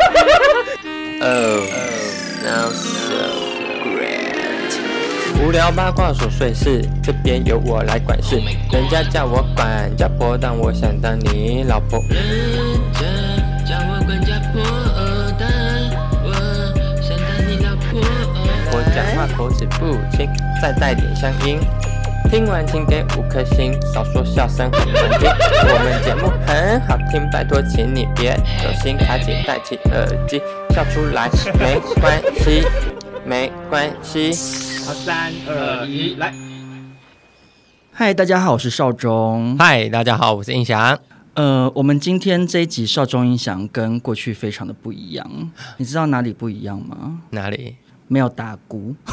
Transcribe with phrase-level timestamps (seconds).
[1.22, 1.64] Oh,
[2.42, 3.28] now so
[3.82, 4.72] great。
[5.42, 8.36] 无聊八卦琐碎事，这边由我来管事。
[8.72, 12.02] 人家叫我管家婆，但我想当你老婆。
[12.08, 12.18] 人
[12.92, 13.00] 家
[13.66, 14.62] 叫我管家婆，
[15.38, 15.90] 但
[16.24, 16.32] 我
[17.02, 18.00] 想当你老婆。
[18.72, 20.28] 我讲话口齿不清，
[20.62, 21.58] 再带点乡音。
[22.30, 25.28] 听完请给五颗星，少说笑声很难听。
[25.28, 30.40] 我们节目很好听，拜托请你别走心，卡紧戴起耳机，
[30.72, 32.62] 笑出来没关系，
[33.26, 34.30] 没关系。
[34.86, 36.32] 好，三二一，来！
[37.90, 39.56] 嗨，大家好，我是少中。
[39.58, 40.96] 嗨，大家好，我是印翔。
[41.34, 45.28] 呃，我们今天这一集少中印翔跟过去非常的不一样，
[45.78, 47.18] 你知道哪里不一样吗？
[47.30, 47.74] 哪里？
[48.06, 48.94] 没有达菇。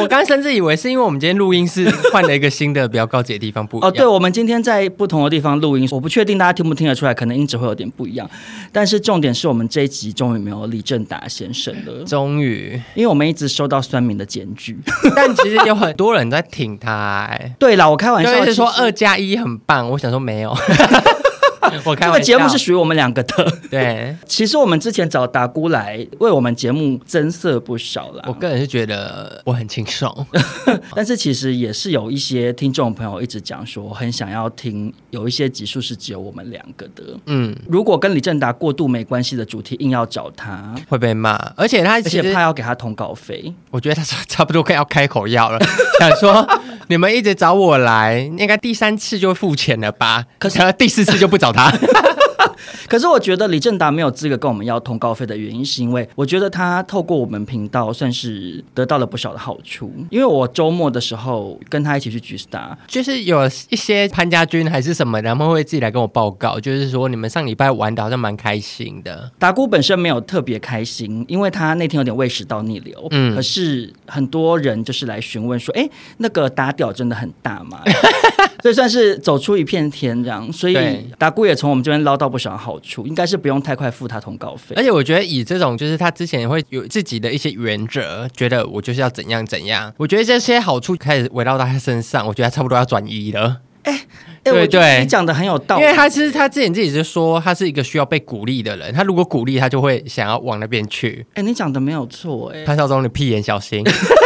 [0.00, 3.88] 我刚甚至以为是因为我们今天录音是换了一个新的比较高级的地方不一样。
[3.88, 8.28] 哦，对，我们今天在不同的地方录音，我不确定大家听不听得出来，可能音质会有点不一样。
[8.72, 14.76] 但是重点是我们这一集终于没有李正达先生了，终于，因为我们一直收到酸民的检举，
[15.16, 17.26] 但其实有很多人在挺他。
[17.30, 20.54] 哎，对啦，我开玩笑，就是说二加一很棒，我想说没有。
[21.84, 23.52] 我开这个节目是属于我们两个的。
[23.70, 28.24] 对， 其实我们之前找达姑来为我们节目增色不少了。
[28.26, 30.26] 我个人是觉得我很清爽，
[30.94, 37.02] 但是其实也是有一些听众朋友一直讲说，很想要听有一些集数是只有我们两个的。
[37.26, 43.52] 嗯，如果跟李正达过度没关系的主题硬要找他，会被骂，而且他而且怕要给他通稿费。
[43.70, 45.58] 我觉得他差不多快要开口要了，
[45.98, 46.46] 想说
[46.88, 50.24] 你们一直找我来，应该第三次就付钱了吧？
[50.38, 51.72] 可是第四次就不找他。
[52.88, 59.92] 可是我觉得李正达没有资格跟我们要通告费的原因，是因为我觉得他透过我们频道算是得到了不少的好处。
[60.10, 69.30] 因为我周末的时候跟他一起去 G Star，就是有一些潘家军还是什么，他们会自己来跟我报告，就是说你们上礼拜玩的好像蛮开心的。
[69.38, 73.06] 达姑本身没有特别开心，因为他那天有点胃食道逆流。
[73.10, 75.88] 嗯，可是很多人就是来询问说，哎，
[76.18, 77.80] 那个打屌真的很大吗？
[78.66, 80.76] 所以算是走出一片天这样，所以
[81.16, 84.74] 达姑也从我们这边捞到不少好处，应该是不用太快付他通告费。
[84.76, 89.94] 而且我觉得以这种就是他之前会有自己的一些原则，觉得我就是要怎样怎样。
[89.96, 93.58] 我觉得这些好处开始围绕到他身上，我觉得他差不多要转移了。
[93.84, 101.24] 哎、欸，欸、对对，你讲的很有道理，因为他其实他之前自己就说他是一个需要被鼓励的人，他如果鼓励他就会想要往那边去。
[101.34, 103.84] 哎、欸，你讲的没有错，哎，潘少忠，你屁眼小心。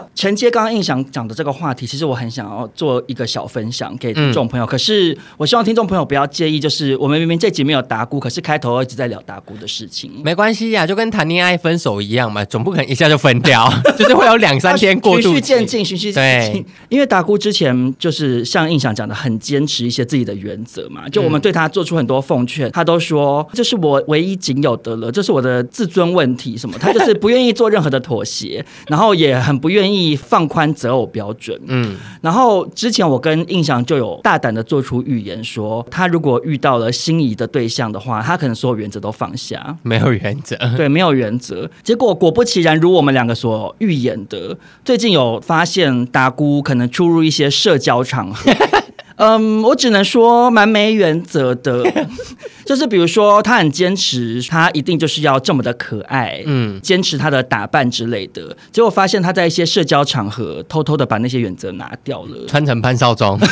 [0.14, 4.64] 承接刚刚印象讲的这个话题，其实我很想要做一个小分享给听众朋友。
[4.64, 10.10] 嗯、可是我希望听众朋友不要介意，就是我们明明这集没有达姑，可是开头一直在聊达姑的事情。
[10.22, 16.64] 没关系呀、啊，就跟谈恋爱分手一样嘛，总不可能一下就分掉， 就是会有两三天过渡，循序渐进，循序渐进。
[16.88, 30.02] 因为达姑之前就是像印象讲的，很坚持一些自己的原则嘛，就我们对他做出很多奉劝，他都说这是我唯一仅有的了，这是我的自尊问题什么，他就是不愿意做任何的妥协，然后也很不愿意。
[30.16, 41.70] 放宽择偶标准，嗯，然后之前我跟印象就有大胆的做出预言说，说他如果遇到了心仪的对象的话，他可能所有原则都放下，没有原则， 对，没有原则。
[41.82, 48.50] 结果果不其然，如我们两个所预言的，最近有发现达姑可能出入一些社交场合。
[49.16, 51.84] 嗯，我只能说蛮没原则的，
[52.64, 63.38] 就是比如说他很坚持，他一定就是要这么的可爱，嗯，坚持他的打扮之类的，结果发现他在一些社交场合偷偷的把那些原则拿掉了，穿成潘少忠。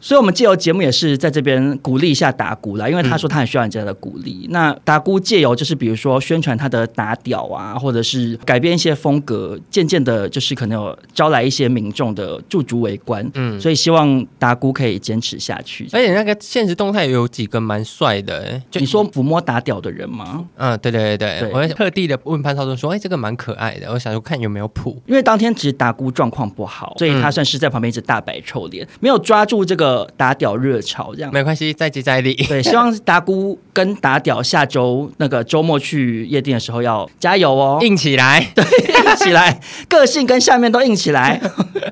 [0.00, 4.42] 所以，我们借由节目也是在这边鼓励一下达姑啦，因为他说他很需要人家的鼓励。
[4.44, 13.28] 嗯、那达姑借由就是比如说宣传他的打屌啊，或者是改变一些风格，渐渐的，就是可能有招来一些民众的驻足围观。
[13.34, 15.88] 嗯，所以希望达姑可以坚持下去。
[15.92, 20.44] 而且那个现实动态有几个蛮帅的，就你说抚摸打屌的人吗？
[20.56, 32.34] 嗯，对对对对，对我会特地的问潘少忠说：“哎，这个蛮可爱的，我想说看有没有谱。”因为当天其实达姑状况不好，所以他算是在旁边一直大摆臭脸，没有抓住这个打屌热潮，这样没关系，再接再厉。
[32.48, 41.40] 对，希望达姑跟打屌下周那个周末去夜店的时候要加油哦，硬起来， 对，硬起来，个性跟下面都硬起来。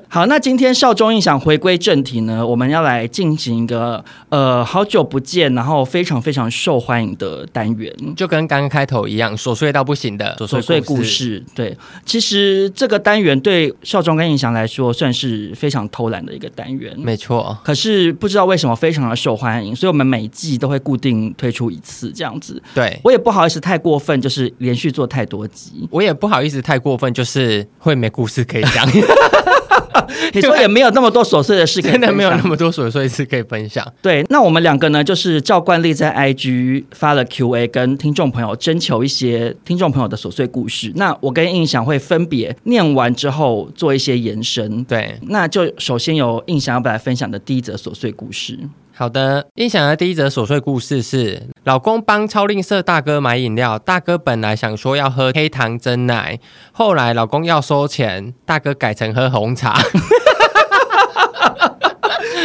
[0.07, 11.43] 好，那今天少中印想回归正题呢，我们要来进行一个呃好久不见，然后非常非常受欢迎的单元，就跟刚刚开头一样，琐碎到不行的琐碎故事。
[11.53, 17.57] 对，其实这个单元对少中跟印翔来说算是非常偷懒的一个单元，没错。
[17.63, 22.61] 可是不知道为什么非常的受欢迎，所以我们每季都会固定推出一次这样子。
[22.73, 28.87] 对，我也不好意思太过分，就是连续做太多集，我也不好意思太过分，就是会没故事可以讲。
[30.33, 33.85] 你说也没有那么多琐碎的事，真的没有那么多琐碎事可以分享。
[34.01, 40.91] 对，那我们两个呢，就是照惯例在 IG 发了 QA，跟听众朋友征求一些听众朋友的琐碎故事。
[40.95, 44.83] 那我跟印象会分别念完之后做一些延伸。
[44.85, 48.59] 对，那就首先由印象要不来分享的第一则琐碎故事。
[48.95, 56.39] 好的，音响的第一则琐碎故事是：老公帮超吝啬大哥买饮料，大哥本来想说要喝黑糖珍奶，
[56.71, 59.79] 后来老公要收钱，大哥改成喝红茶。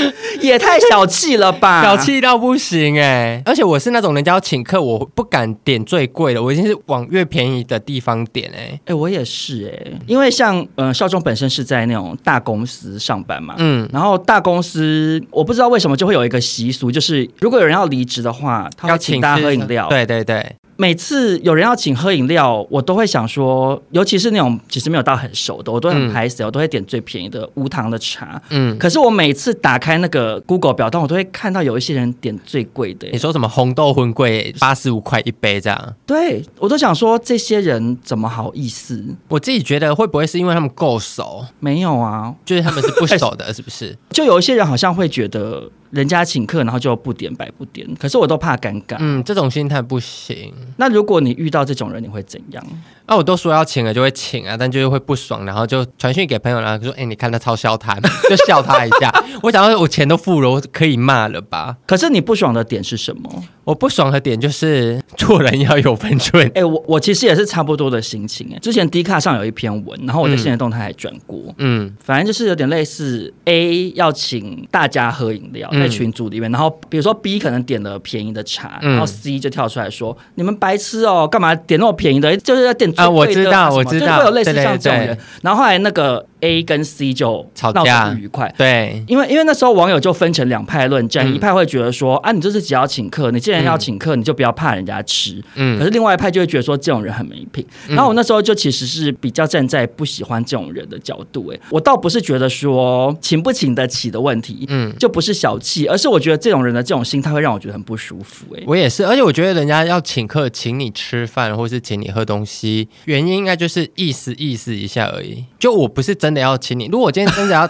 [0.41, 1.83] 也太小气了吧！
[1.83, 3.43] 小气到不行哎！
[3.45, 8.59] 而且我是那种人家要请客，我不敢点最贵的，我已经是往越便宜的地方点哎。
[8.59, 19.89] 哎、欸，我也是哎，因为像呃劭中本身是在那种大公司上班嘛，嗯，然后大公司我不知道为什么就会有一个习俗，就是如果有人要离职的话，他要请大家喝饮料。
[19.89, 20.45] 对对对。
[20.81, 28.41] 每次有人要请喝饮料，我都会想说，尤其是那种其实没有到很熟的，我都很排斥，我都会点最便宜的无糖的茶。
[28.51, 33.09] 嗯，可是我每次打开那个 Google 表单，我都会看到有一些人点最贵的。
[33.11, 35.95] 你说什么红豆粉贵八十五块一杯这样？
[36.07, 39.05] 对，我都想说这些人怎么好意思？
[39.27, 41.45] 我自己觉得会不会是因为他们够熟？
[41.59, 43.99] 没有啊，就是他们是不熟的， 是不是？
[44.11, 45.69] 就有一些人好像会觉得。
[45.91, 48.97] 人家请客，然后就不点白不点，可是我都怕尴尬。
[48.99, 50.53] 嗯，这种心态不行。
[50.77, 52.65] 那如果你遇到这种人，你会怎样？
[53.07, 57.95] 那、啊、我都说要请了，就会请啊，但就是会不爽，然后就传讯给朋友，然后说：“哎、欸，你看他超笑他，
[58.29, 59.11] 就笑他一下。”
[59.43, 61.75] 我想到我钱都付了，我可以骂了吧？
[61.87, 63.43] 可是你不爽的点是什么？
[63.65, 66.47] 我不爽的点就是做人要有分寸。
[66.55, 68.47] 哎、欸，我我其实也是差不多的心情。
[68.55, 71.55] 哎，之前 D 卡上有一篇文，然后我在现在动态还转过。
[71.57, 82.37] 嗯，反正就是有点类似 A 要请大家喝饮料在群组里面，然后比如说 B 可能点了便宜的茶，然后 C 就跳出来说：“你们白痴哦，干嘛点那么便宜的？
[82.39, 85.17] 就是要点。”啊，我知道，我知道，就会有类似像这种人。
[85.43, 88.53] 然后后来那个 A 跟 C 就吵架不愉快。
[88.59, 95.41] 对，因为因为那时候网友就分成两派论战，嗯、一派会觉得说啊，你这是只要请客，你既然要请客，你就不要怕人家吃。
[95.55, 95.79] 嗯。
[95.79, 97.65] 可是另外一派就会觉得说这种人很没品。
[97.89, 101.53] 嗯、然后我那时候就其实是比较站在不喜欢这种人的角度。
[101.53, 108.47] 哎，我倒不是觉得说请不请得起的问题，嗯，就不是小而是我觉得这种人的这种心态会让我觉得很不舒服。
[108.57, 116.87] 哎，我也是，而且我觉得人家要请客，请你吃饭或是请你喝东西，原因应该就是意思意思一下而已，就我不是真的要请你。
[116.87, 117.69] 如果我今天真的要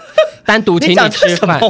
[0.49, 1.61] 单独请你吃饭，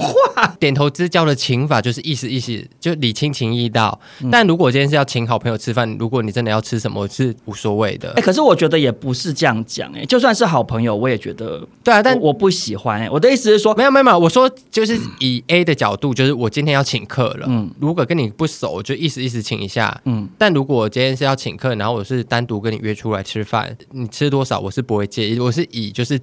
[0.60, 3.98] 点头之交的请法就是意思意思，就礼轻情意到。
[4.22, 8.10] 嗯、但如果今天是要请好朋友吃饭，如果你真的要吃什么，我是无所谓的。
[8.10, 12.00] 哎、欸，可是我觉得也不是这样讲，哎，就算是好朋友，我也觉得对啊。
[12.00, 20.28] 但我，我不喜欢，哎，我的意思是说，没有没有没有，我说就是以 A 的角度，就是我今天要请客了，嗯，如果跟你不熟，就意思意思请一下，嗯。
[20.38, 26.16] 但如果我今天是要请客，然后我是单独跟你约出来吃饭，你吃多少我是不会介意，我是以就是。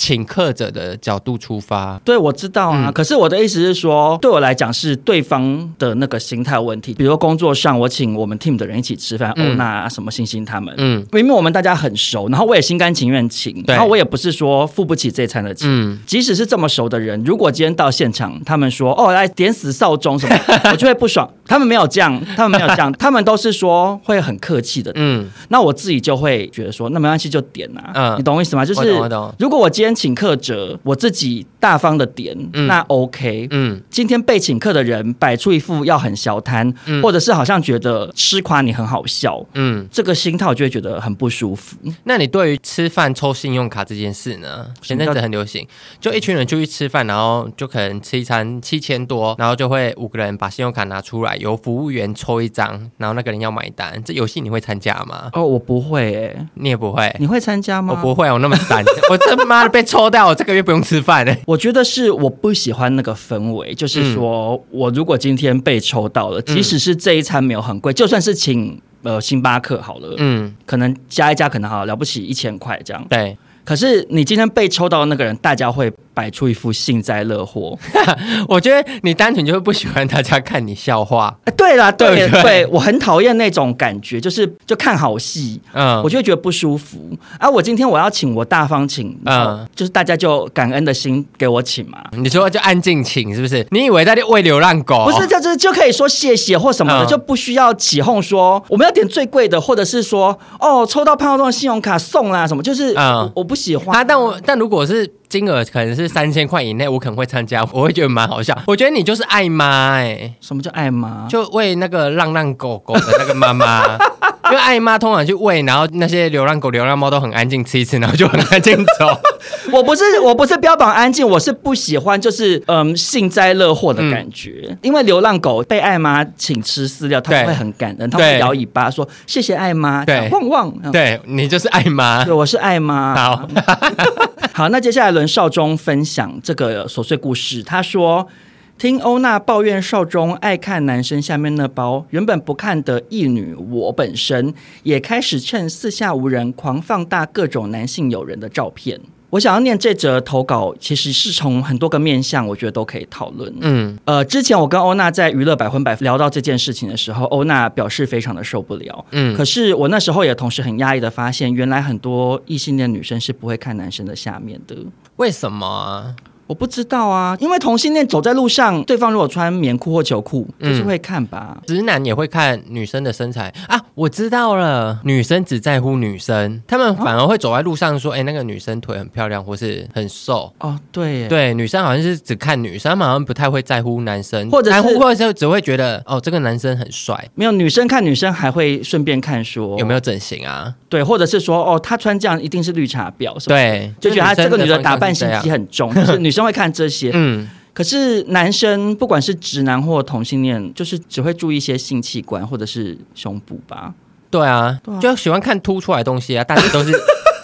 [0.00, 2.86] 请客者的角度出发，对，我知道啊。
[2.86, 6.94] 嗯、可是我的意思是说，对我来讲是对方的那个心态问题。
[6.94, 15.68] 比如工作上，我请我们 team 的人一起吃饭，欧娜、嗯、什么星星他们，嗯，明明我们大家很熟，然后我也心甘情愿请，对然后我也不是说付不起这餐的钱。
[15.70, 20.34] 嗯，即使是这么熟的人，如果今天到现场，他们说哦来点死少中什么，
[20.72, 21.30] 我就会不爽。
[21.44, 24.90] 他们没有这样，他们没有这样，他们 都是说会很客气的。
[24.94, 27.90] 嗯，那我自己就会觉得说，那没关系，就点啊。
[27.92, 28.64] 嗯，你懂我意思吗？
[28.64, 28.96] 就是
[29.36, 33.48] 如果我今天请客者，我自己大方的点，嗯、那 OK。
[33.50, 41.76] 嗯，今天被请客的人摆出一副要很小摊，嗯、或者是好像觉得吃垮你很好笑，嗯，这个心态我就会觉得很不舒服。
[42.04, 44.66] 那你对于吃饭抽信用卡这件事呢？
[44.82, 45.66] 现在很流行，
[46.00, 54.02] 就一群人出去吃饭，然后就可能吃一餐七千多，然后就会五个人把信用卡拿出来，由服务员抽一张，然后那个人要买单。
[54.04, 55.30] 这游戏你会参加吗？
[55.32, 57.94] 哦，我不会、欸，你也不会，你会参加吗？
[57.94, 60.28] 我不会，我那么懒，我他妈的被抽到。
[60.28, 61.34] 我这个月不用吃饭呢。
[61.46, 73.06] 我觉得是我不喜欢那个氛围，就是说、嗯、我如果今天被抽到了，即使是这一餐没有很贵，就算是请呃星巴克好了，嗯，可能加一加可能好了不起一千块这样。
[73.08, 75.92] 对，可是你今天被抽到的那个人，大家会。
[76.20, 77.78] 摆出一副幸灾乐祸，
[78.46, 81.34] 我觉得你单纯就是不喜欢大家看你笑话。
[81.46, 86.98] 欸、 对啦，对对，对，对，我很讨厌那种感觉，就是就看好戏，嗯，我就会觉得不舒服。
[87.38, 91.98] 啊，我今天我要请，我大方请，嗯，就是大家就感恩的心给我请嘛。
[92.12, 93.66] 你说就安静请是不是？
[93.70, 95.06] 你以为在那喂流浪狗？
[95.06, 104.04] 不是，就就就可以说谢谢或什么的，嗯、就不需要起哄说我们要点最贵的，或者是说哦抽到潘浩东的信用卡送啦什么，就是嗯，我不喜欢啊。
[104.04, 105.10] 但我但如果是。
[105.30, 108.54] 金额可能是三千块以内，我可能会参加，我会觉得蛮好笑。
[108.66, 111.26] 我觉得你就是爱妈哎、欸，什么叫爱妈？
[111.28, 113.96] 就喂那个浪浪狗狗的那个妈妈。
[114.50, 119.06] 因为爱妈通常去喂，然后那些流浪狗、流浪猫都很安静，吃一次，然后就很安静走。
[119.70, 124.66] 我不是我不是标榜安静，我是不喜欢就是嗯幸灾乐祸的感觉。
[124.68, 130.90] 嗯、因为流浪狗被爱妈请吃饲料，它会很感恩，它会摇尾巴说谢谢爱妈，对，旺旺。
[130.90, 133.14] 对，你就是爱妈，对，我是爱妈。
[133.14, 133.48] 好，
[134.60, 137.62] 好，那接下来轮少中分享这个琐碎故事。
[137.62, 138.28] 他说。
[138.76, 148.98] 听欧娜抱怨少中爱看男生下面那包，原本不看的异女，我本身也开始趁四下无人狂放大各种男性友人的照片。
[149.30, 153.52] 我想要念这则投稿，其实是从很多个面向，我觉得都可以讨论。
[153.60, 159.04] 嗯，呃，之前我跟欧娜在娱乐百分百聊到这件事情的时候，欧娜表示非常的受不了。
[159.12, 164.76] 嗯，可是我那时候也同时很压抑的发现，原来很多异性恋女生是不会看男生的下面的。
[165.16, 166.14] 为什么？
[166.50, 171.56] 我不知道啊，因为同性恋走在路上，对方如果穿棉裤或球裤，就是会看吧。
[171.56, 180.52] 嗯，直男也会看女生的身材啊，我知道了，女生只在乎女生，他们反而会走在路上说，哎，那个女生腿很漂亮，或是很瘦。
[180.58, 187.16] 哦，对，对，女生好像是只看女生，他们好像不太会在乎男生，或者是或者是只会觉得，哦，这个男生很帅。
[187.36, 190.74] 没有，女生看女生还会顺便看说有没有整形啊？
[190.88, 193.54] 对，或者是说，哦，她穿这样一定是绿茶婊，是吧？
[193.54, 197.10] 对，就觉得她这个女的打扮心机很重，就是女生会看这些。
[197.14, 203.94] 嗯，可是男生不管是直男或同性恋，就是只会注意一些性器官或者是胸部吧？
[204.30, 206.92] 对啊，对啊，就喜欢看凸出来的东西啊，大家都是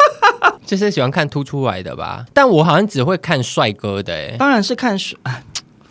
[0.65, 2.25] 就是喜欢看凸出来的吧？
[2.33, 5.19] 但我好像只会看帅哥的，欸，当然是看帅。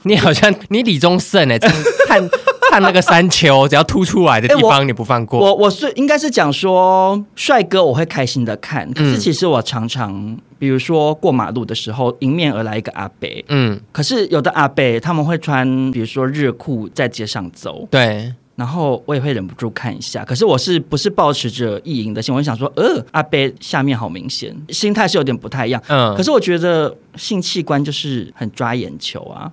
[0.04, 1.58] 你好像你李宗盛哎，
[2.08, 2.30] 看
[2.76, 5.40] 看那个山丘，只要凸出来的地方 你不放过。
[5.40, 10.38] 我我是应该是讲说帅哥我会开心的看，可是其实我常常。
[10.58, 20.24] 比如说过马路的时候，迎面而来一个阿伯，嗯，可是有的阿伯他们会穿，比如说日裤在街上走，对，然后我也会忍不住看一下。
[20.24, 22.34] 可是我是不是抱持着意淫的心？
[22.34, 29.52] 我就想说，呃，阿伯下面好明显，心态是有点不太一样，嗯，可是我觉得性器官就是很抓眼球啊。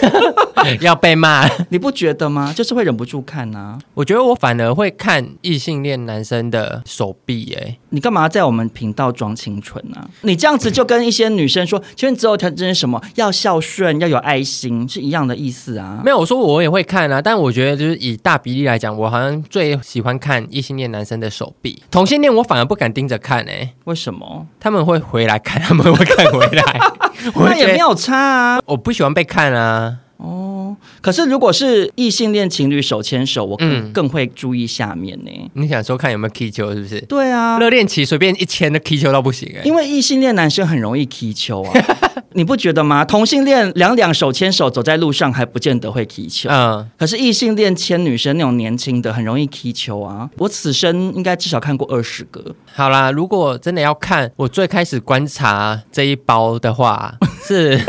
[0.80, 2.52] 要被骂， 你不觉得吗？
[2.56, 3.78] 就是会忍不住看呐、啊。
[3.94, 10.08] 我觉得我反而会看异性恋男生的手臂，哎，你干嘛在我们频道装清纯呢、啊？
[10.22, 13.00] 你这样子就跟一些女生说，请问择偶条件是什么？
[13.16, 16.00] 要孝顺，要有爱心，是一样的意思啊。
[16.04, 21.82] 没有，我说我也会看啊，但我觉得就是以大比例来讲，我好像最喜欢看异性恋男生的手臂。
[21.90, 24.46] 同性恋我反而不敢盯着看，哎，为什么？
[24.58, 26.80] 他们会回来看，他们会看回来，
[27.36, 28.60] 那也没有差啊。
[28.66, 29.98] 我不喜欢被看啊。
[30.16, 35.30] 哦，可是如果是异性恋情侣手牵手，我更、嗯、更会注意下面呢。
[35.54, 37.00] 你想说看有没有踢球是不是？
[37.02, 39.62] 对啊，热恋期随便一牵的踢球到不行哎。
[39.64, 41.72] 因为异性恋男生很容易踢球啊，
[42.32, 43.04] 你不觉得吗？
[43.04, 50.30] 同性恋两两手牵手走在路上还不见得会踢球，嗯，可是异性恋牵女生那种年轻的很容易踢球啊。
[50.38, 52.54] 我此生应该至少看过二十个。
[52.72, 57.14] 好啦，如果真的要看，我最开始观察这一包的话
[57.46, 57.80] 是。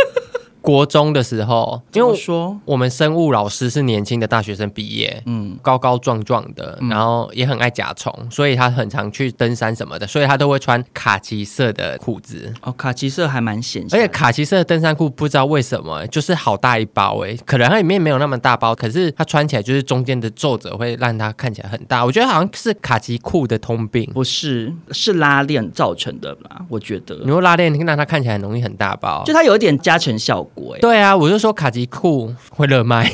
[0.65, 12.51] 国中的时候，因为说我们生物老师是年轻的大学生毕业，嗯，高高壮壮的，然后也很爱甲虫，所以他很常去登山什么的，所以他都会穿卡其色的裤子。
[12.61, 22.03] 哦，卡其色还蛮显，而且卡其色的登山裤不知道为什么就是好大一包哎，可能它里面没有那么大包，可是它穿起来就是中间的皱褶会让它看起来很大。
[22.03, 26.61] 我觉得好像是卡其裤的通病，不是，是拉链造成的吧？
[26.69, 30.54] 我觉得，你说拉链让它看起来很容易很大包，就它有一点加成效果。
[30.81, 33.11] 对啊，我就说卡其裤会热卖，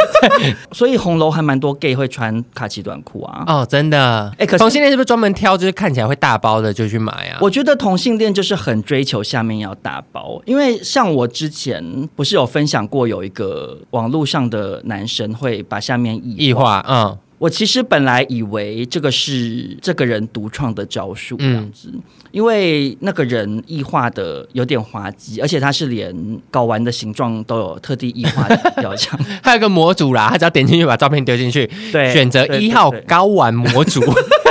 [0.72, 3.44] 所以红楼还蛮多 gay 会穿卡其短裤啊。
[3.46, 4.32] 哦，真的。
[4.38, 7.38] 哎，可是同性恋是不是专门挑就是看起来会大包的就去买啊？
[7.40, 17.18] 我觉得同性恋就是很追求下面要大包，因为像我之前不是有分享过，有一个网络上的男生会把下面异化，嗯。
[17.40, 26.14] 我其实本来以为这个是这个人独创的招数，这样子，嗯、因为那个人异化的有点滑稽，而且他是连
[26.52, 29.18] 睾丸的形状都有特地异化的雕像。
[29.42, 34.02] 还有一个模组啦，他只要点进去把照片丢进去，对，选择一号睾丸模组，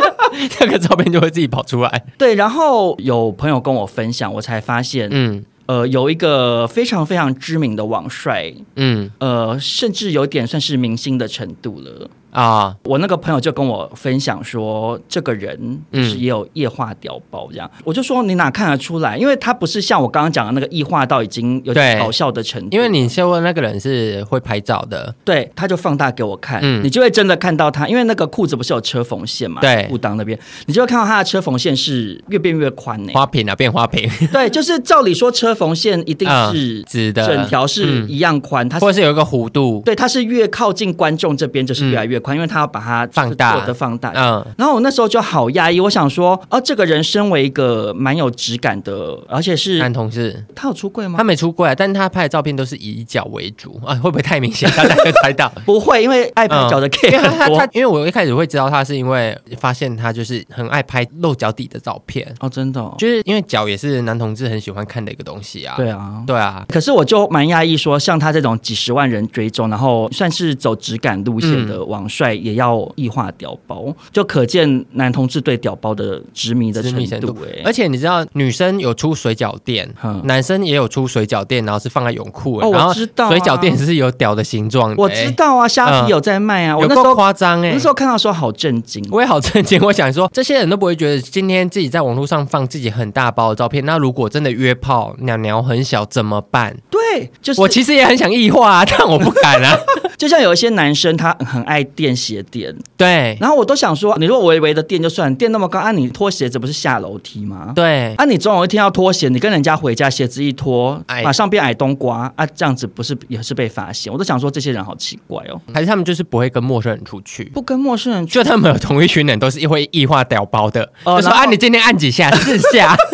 [0.59, 2.05] 那个照片就会自己跑出来。
[2.17, 5.45] 对，然后有朋友跟我分享，我才发现，嗯。
[5.67, 12.75] 呃，有一个非常非常知名的网帅，嗯，呃，甚至有点算是明星的程度了啊。
[12.85, 17.69] 我那个朋友就跟我分享说，这个人就是也有液化屌包这样。
[17.77, 19.15] 嗯、我就说你哪看得出来？
[19.15, 22.75] 因为他不是像我刚刚讲的那个液化到已经有点搞笑的程度。
[22.75, 35.49] 因为你先问那个人是会拍照的，对，他就放大给我看，嗯，你就会真的看到他，因为那个裤子不是有车缝线嘛，对，裤裆那边，你就会看到他的车缝线是越变越宽呢，花瓶啊变花瓶，对，就是照理说车。
[35.59, 44.11] 缝线一定是直的，整条是一样宽，它或者是有一个弧度，对，它是越靠近观众这边就是越来越越宽，因为他要把它放大的放大。
[44.15, 51.15] 嗯，然后我那时候就好压抑，我想说，哦，这个人身为一个蛮有质感的，而且是男同志，他有出柜吗？
[51.17, 54.69] 他没出柜，但是他拍的照片都是以脚为主啊，会不会太明显？
[54.71, 55.49] 大家会猜到？
[55.65, 57.57] 不会，因为爱拍脚的 K 很多。
[57.57, 65.75] 他因为我一开始会知道他是因为发现他就是很爱拍露脚底的照片哦，真的、哦，就是因为脚也是男同志很喜欢看的一个东西啊。
[65.77, 66.65] 对啊，对啊。
[66.67, 77.37] 可是我就蛮压抑，说像他这种几十万人追踪，然后算是走质感路线的网帅，也要异化屌包，嗯、就可见男同志对屌包的执迷的程度。
[77.45, 82.57] 哎，而且你知道，女生有出水饺店，嗯、男生也有出水饺店，然后是放在泳裤。
[82.57, 84.93] 哦，我知道、啊，水饺店是有屌的形状。
[84.97, 86.73] 我知道啊，虾皮有在卖啊。
[86.73, 89.79] 嗯、我那时候夸张哎，那时候看到说好震惊，我也好震惊。
[89.81, 96.75] 我想说，这些人都不会觉得今天自己在网络上放自己很大包的照片，那如果真的约炮，鸟鸟很小怎么办？
[96.89, 96.99] 对，
[97.41, 99.77] 就是我其实也很想异化、啊， 但我不敢啊。
[100.17, 107.71] 就像有一些男生，他很爱垫鞋垫，对，然后我都想说，你如果微微的垫就算，垫那么高，啊，你脱鞋子不是下楼梯吗？
[107.73, 114.11] 对，啊，你总有一天要脱鞋，你跟人家回家，鞋子一脱，马上变矮冬瓜啊，这样子不是也是被发现？
[114.11, 122.93] 我都想说，这些人好奇怪哦，还是他们就是不会跟陌生人出去，不跟陌生人出去，就他们有同一群人都是会异化屌包的，哦、就说啊，你今天按几下，四下。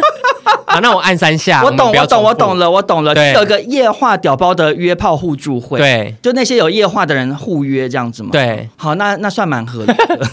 [0.65, 1.61] 好，那我按三下。
[1.65, 3.13] 我懂，我，我懂，我懂了，我懂了。
[3.13, 8.29] 对，有一个液化屌包的约炮互助会，对，就那些有液化的人互约这样子嘛。
[8.31, 10.27] 对，好，那那算蛮合理的。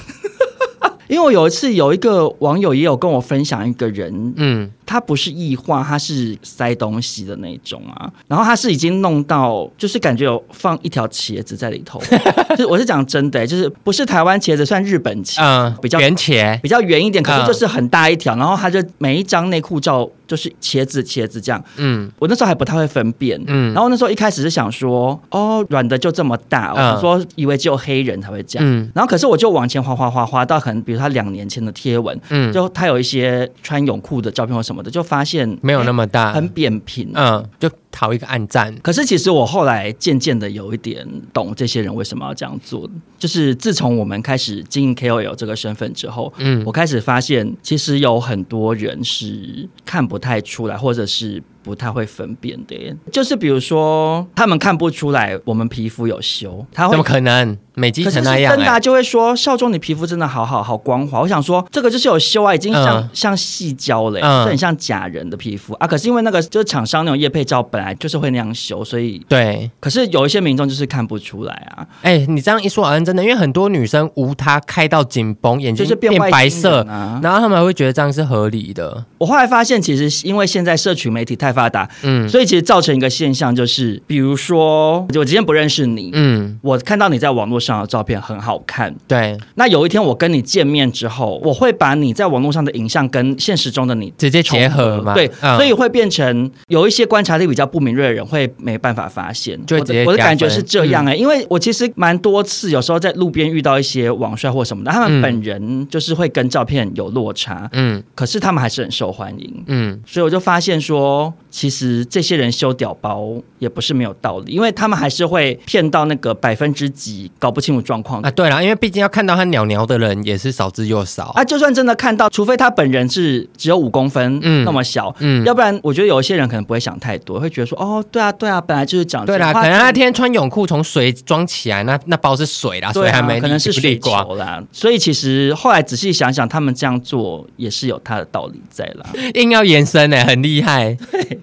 [1.09, 4.71] 因为我有一次有一个网友也有跟我分享一个人，嗯。
[4.85, 8.11] 他不是异化，他是塞东西的那种啊。
[8.29, 11.99] 然后他是已经弄到，就是感觉有放一条茄子在里头。
[12.51, 18.37] 就是我是讲真的、欸，就是不是台湾茄子，算日本茄，嗯，比较圆茄，比较圆一点，可是就是很大一条。
[18.37, 21.63] 然后他就每一张内裤照就是茄子，茄子这样。
[21.77, 23.39] 嗯，我那时候还不太会分辨。
[23.47, 28.67] 嗯，然后那时候一开始是想说，哦，软的就这么大，我说以为只有黑人才会这样。
[28.67, 34.91] 嗯，然后可是我就往前滑滑滑滑到可能，比如他两年前的贴文，嗯，就他有一些穿泳裤的照片或什么的。
[34.91, 38.75] 就发现没有那么大，很扁平，嗯，就讨一个暗赞。
[38.83, 42.91] 可是其实我后来渐渐的有一点懂这些人为什么要这样做。
[43.17, 51.41] 就是自从我们开始经营 KOL 这个身份之后，嗯，我开始发现其实有很多人是看不太出来，或者是。
[51.63, 58.53] 不太会分辨的耶，就是比如说，他们看不出来我们皮肤有修，他会怎么可能美肌成那样？
[58.53, 61.21] 欸，芬达就会说少中你皮肤真的好好好光滑。
[61.21, 65.87] 我想说这个就是有修啊，已经像、嗯、像细胶了，嗯，很像假人的皮肤啊。
[65.87, 69.71] 可是因为那个就是厂商那种液配照本来就是会那样修，所以对。
[69.81, 71.87] 可是有一些民众就是看不出来啊。
[72.03, 79.05] 哎、欸，你这样一说好像真的，因为很多女生无他开到紧绷，眼睛就是变白色啊，然后他们还会觉得这样是合理的。
[79.19, 118.31] 我后来发现，其实因为现在社群媒体太发达，嗯，所以其实造成一个现象，就是比如说，我今天不认识你，嗯，我看到你在网络上的照片很好看，对，那有一天我跟你见面之后，我会把你在网络上的影像跟现实中的你直接结合嘛，对，嗯，所以会变成有一些观察力比较不敏锐的人会没办法发现，就我的感觉是这样哎，欸，嗯，因为我其实蛮多次有时候在路边遇到一些网帅或什么的，他们本人就是会跟照片有落差，嗯，可是他们还是很受欢迎，嗯，所以我就发现说，其实这些人修屌包也不是没有道理，因为他们还是会骗到那个百分之几搞不清楚状况啊。
[118.31, 121.45] 对了，因为毕竟要看到他鸟鸟的人也是少之又少啊。
[121.45, 129.27] 就算真的看到，除非他本人是只有五公分，嗯，那么小，嗯，要不然我觉得有一些人可能不会想太多，会觉得说，哦，对啊，对啊，本来就是长。
[129.27, 134.63] 对啦，可能那天穿泳裤从水装起来，那那包是水啦，对啊，还没可能是水球啦。
[134.73, 139.07] 所以其实后来仔细想想，他们这样做也是有他的道理在啦。
[139.35, 140.97] 硬要延伸呢，很厉害。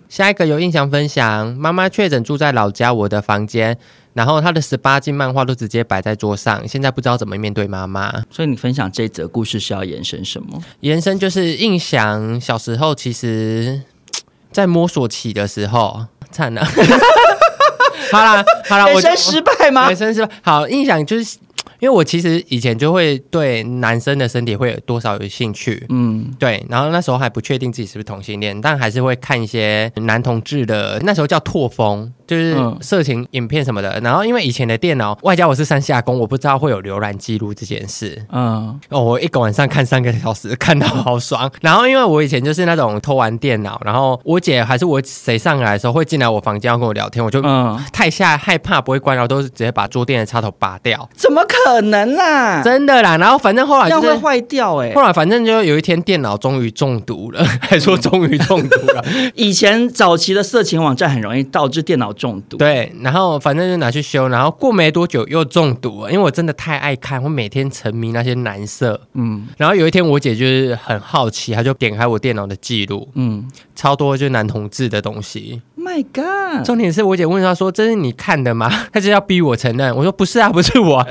[0.10, 3.78] 下一个有印象分享，妈妈确诊住在老家我的房间，
[4.14, 8.12] 然后她的十八禁漫画都直接摆在桌上，现在不知道怎么面对妈妈。
[8.32, 10.60] 所以你分享这则故事是要延伸什么？
[10.80, 13.80] 延伸就是印象小时候，其实
[14.52, 16.66] 在摸索期的时候，惨了。
[18.12, 19.88] 好啦好啦，延伸失败吗？
[19.90, 20.32] 延伸失败。
[20.42, 21.38] 好，印象就是。
[21.80, 32.12] 因为我其实以前就会对男生的身体会有多少有兴趣，嗯，对，然后那时候还不确定自己是不是同性恋，但还是会看一些男同志的，那时候叫拓风。
[32.30, 38.24] 就是色情影片什么的，然后因为以前的电脑外加我是三下工，我不知道会有浏览记录这件事。
[38.32, 41.52] 嗯，哦，我一个晚上看三个小时， 看到好爽。
[41.60, 51.10] 然后因为我以前就是那种偷玩电脑，然后我姐还是我谁上来的时候会进来我房间要跟我聊天，我就嗯太吓害怕不会关，然后都是直接把桌垫的插头拔掉。
[51.16, 53.16] 怎么可可能啦，真的啦。
[53.18, 54.96] 然后反正后来、就会坏掉哎、欸。
[54.96, 59.04] 后来反正就有一天电脑终于中毒了，还说终于中毒了。
[59.36, 62.58] 以前早期的色情网站很容易导致电脑中毒。
[62.58, 69.00] 对，然后反正就拿去修，然后过没多久又中毒了，因为我真的太爱看，我每天沉迷那些男色。
[69.14, 75.62] 嗯，然后有一天我姐就是很好奇，她就点开我电脑的记录，嗯，超多就是男同志的东西。
[75.78, 76.66] My God！
[76.66, 79.96] 重点是我姐问她说：“这是你看的吗？”她就要逼我承认。
[79.96, 81.02] 我说：“不是啊，不是我，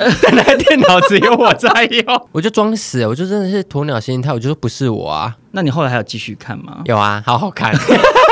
[0.57, 2.05] 电脑只有我在用。
[2.33, 5.37] ”我就装死，我就真的是鸵鸟心态，我就说不是我啊。
[5.53, 6.83] 那你后来还有继续看吗？
[6.85, 7.73] 有啊，好好看。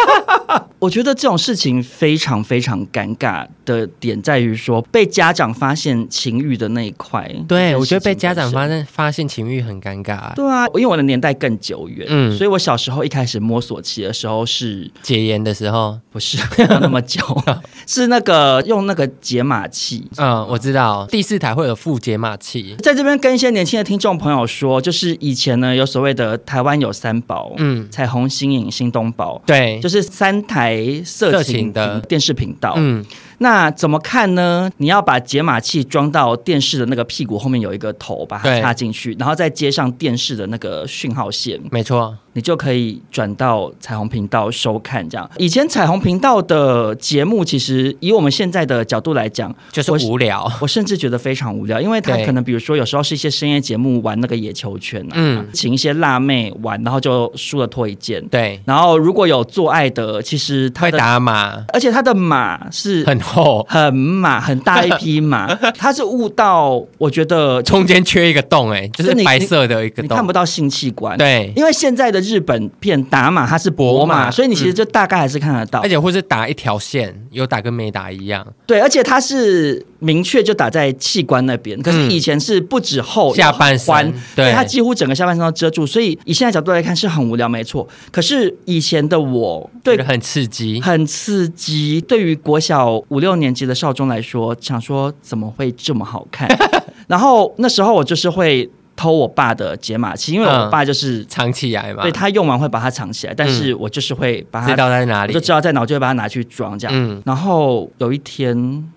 [0.87, 7.29] 我觉得这种事情非常非常尴尬的点在于说，被家长发现情欲的那一块。
[7.49, 10.33] 对，我觉得被家长发现发现情欲很尴尬。
[10.37, 17.20] 对啊，因为我的年代更久远，嗯，所以我小时候一开始摸索期的时候是解严的时候，不是那么久，
[17.85, 20.09] 是那个用那个解码器。
[20.18, 30.76] 嗯，我知道第四台会有副解码器，在这边跟一些年轻的听众朋友说，就是以前呢有所谓的台湾有三宝，嗯，彩虹、新影、新东宝，对，就是三台。
[31.05, 33.05] 色情的电视频道，嗯，
[33.39, 34.71] 那怎么看呢？
[34.79, 42.17] 你要把解码器装到电视的那个屁股后面有一个头，把它插进去，然后再接上电视的那个讯号线，没错。
[42.37, 45.29] 你就可以转到彩虹频道收看，这样。
[45.38, 50.53] 以前彩虹频道的节目，其实以我们现在的角度来讲，就是无聊我。
[50.61, 58.22] 我甚至觉得非常无聊，因为他可能比如说有时候是一些深夜节目玩那个野球圈啊，嗯，请一些辣妹玩，然后就输了脱一件。
[58.29, 58.61] 对。
[58.66, 71.16] 然后如果有做爱的，其实他会打码，而且他的码是很厚、很码、很大一匹码， 他是悟到我觉得中间缺一个洞，哎，就是白色的一个洞，你看不到性器官。
[71.16, 72.26] 对，因为现在的。
[72.27, 78.47] 日本片打码，它是博码，所以你其实就大概还是看得到，而且或是打一条线，有打跟没打一样。
[78.67, 87.87] 对，而且它是明确就打在器官那边，可是以前是不止后下半身，对，它几乎整个下半身都遮住，所以以现在角度来看是很无聊，没错。
[88.11, 92.01] 可是以前的我对很刺激，很刺激。
[92.01, 96.49] 对于国小五六年级的少中来说，想说怎么会这么好看？
[97.07, 98.69] 然后那时候我就是会。
[98.96, 106.96] 偷我爸的解码器，因为我爸就是、嗯、藏起来嘛，对，他用完会把它藏起来，但是我就是会把它知道在哪里，我就知道在哪，我就会把它拿去装这样。
[106.96, 108.56] 嗯、然后有一天，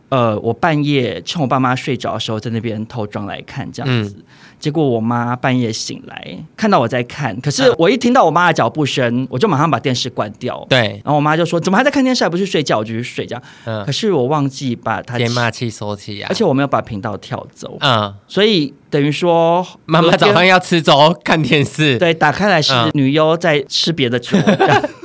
[0.10, 4.16] 呃，我半夜趁我爸妈睡着的时候，在那边偷装来看这样子。
[4.18, 4.24] 嗯
[4.60, 10.68] 结果我妈半夜醒来，看到我在看，可是我一听到我妈的脚步声，我就马上把电视关掉。
[10.70, 13.42] 对，然后我妈就说：“怎么还在看电视，还不去睡觉？”我就去睡觉。
[13.64, 17.78] 嗯，可是我忘记把它解码器收起啊，而且我没有把频道跳走。
[17.80, 24.38] 嗯，所以等于说妈妈早上要吃粥看电视，对，打开来是女优在吃别的粥。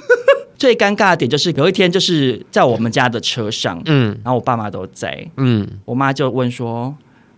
[0.57, 6.95] 最尴尬的点就是有一天就是在我们家的车上，嗯，然后我爸妈都在，嗯，我妈就问说。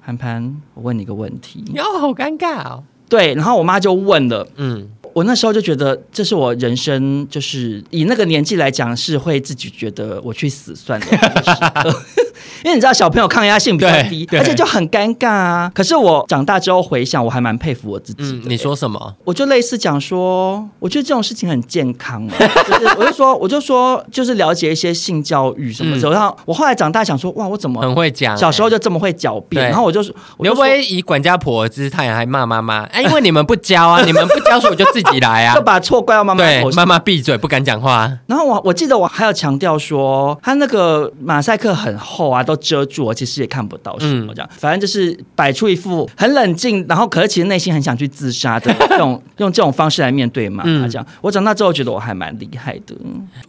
[0.08, 1.64] 潘潘，我问你个问题。
[1.74, 2.84] 哟、哦，好尴尬哦。
[3.08, 11.06] 对，然后我妈就问了，嗯，我那时候就觉得这是我人生，就是以那个年纪来讲，是会自己觉得我去死算了。
[12.64, 15.70] 因为你知道小朋友抗压性比较低，而且就很尴尬啊。
[15.74, 18.42] 可是我长大之后回想，我还蛮佩服我自己嗯。
[18.46, 19.14] 你说什么？
[19.24, 22.32] 我就类似讲说，我觉得这种事情很健康、啊。
[22.78, 26.10] 就是、我就说，我就说，就是了解一些性教育什么的。
[26.10, 28.36] 然后、嗯、我后来长大想说，哇，我怎么很会讲？
[28.36, 29.64] 小时候就这么会狡辩。
[29.68, 32.84] 然后我就说，你会不会以管家婆的姿态还骂妈妈？
[32.92, 36.44] 哎，因为你们不教啊， 你们不教，所以我就自己来啊，就把错怪到妈妈。
[36.44, 38.10] 对，妈妈闭嘴，不敢讲话。
[38.26, 43.36] 然后我我记得我还要强调说，他那个马赛克很厚啊，都遮住，我其实。
[43.36, 50.64] 也看不到什么这样，嗯、反正就是摆出一副很冷静，然后可是其实内心很想去自杀的 这种，用这种方式来面对嘛。
[50.66, 52.96] 嗯、这样，我长大之后觉得我还蛮厉害的。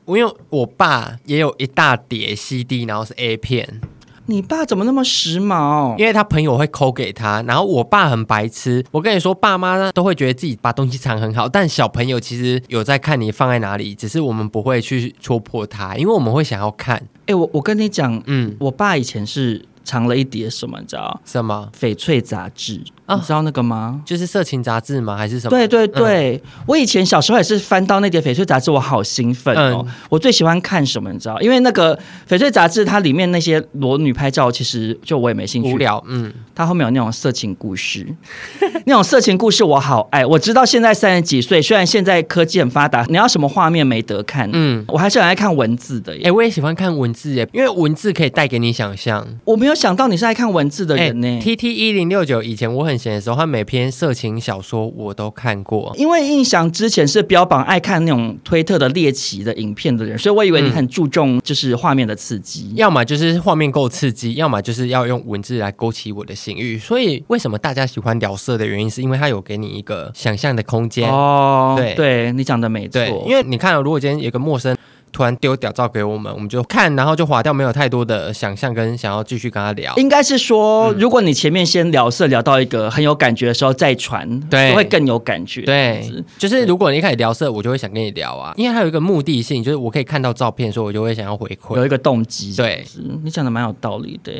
[0.03, 3.79] 我因为我爸也有一大叠 CD，然后是 A 片。
[4.25, 5.97] 你爸怎么那么时髦？
[5.97, 8.83] 因为他朋友会抠给他，然后我爸很白痴。
[8.91, 17.01] 我跟你说，爸妈呢都会觉得自己把东西藏很好，但小朋友其实有在看你放在哪里，只是我们不会去戳破他，因为我们会想要看。
[17.27, 19.63] 哎、欸，我我跟你讲，嗯，我爸以前是。
[19.87, 20.77] 藏了一叠什么？
[20.81, 21.21] 你知道？
[21.23, 21.71] 什么？
[21.73, 22.83] 翡翠杂志。
[23.15, 24.01] 你知道那个吗？
[24.05, 25.15] 就是色情杂志吗？
[25.15, 25.49] 还是什么？
[25.49, 29.85] 对对对，我以前小时候也是翻到那叠翡翠杂志，我好兴奋哦！
[30.09, 31.11] 我最喜欢看什么？
[31.11, 31.39] 你知道？
[31.39, 36.03] 因为那个翡翠杂志，它里面那些裸女拍照，其实就我也没兴趣，无聊。
[36.07, 38.05] 嗯，它后面有那种色情故事，
[38.85, 40.25] 那种色情故事我好爱。
[40.25, 46.13] 我知道现在三十几岁，虽然现在科技很发达，你要什么画面没得看，嗯，我还是很爱看文字的。
[46.23, 49.25] 哎，我也喜欢看文字耶，因为文字可以带给你想象。
[49.45, 51.39] 我没有想到你是爱看文字的人呢。
[51.41, 55.93] T T 一零六九以前我很闲的时候，他每篇色情小说我都看过。
[55.97, 66.77] 因为印象之前是标榜爱看那种推特的猎奇的影片的人，所以我以为你很注重就是画面的刺激，要么就是画面够刺激，要么就是要用文字来勾起我的性欲。
[66.77, 71.09] 所以为什么大家喜欢聊色的原因，是因为它有给你一个想象的空间。
[71.09, 73.01] 哦，对，对你讲的没错。
[73.27, 74.75] 因为你看，如果今天有个陌生。
[75.17, 79.95] 突然丢屌照给我们，我们就看，然后就划掉，没有太多的想象跟想要继续跟他聊。
[79.95, 85.61] 应该是说，如果你前面先聊色聊到一个很有感觉的时候再传，对，会更有感觉。
[85.61, 92.53] 对，就是如果你一开始聊色，我就会想跟你聊啊，因为它有一个目的性，就是我可以看到照片，所以我就会想要回馈，有一个动机。
[92.55, 92.85] 对，
[93.23, 94.31] 你讲的蛮有道理的。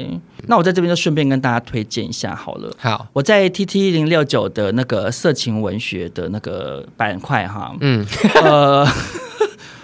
[0.46, 2.72] 那我在这边就顺便跟大家推荐一下好了。
[2.78, 8.88] 好，我在 T T 一零六九的那个色情文学的那个板块哈，嗯，呃。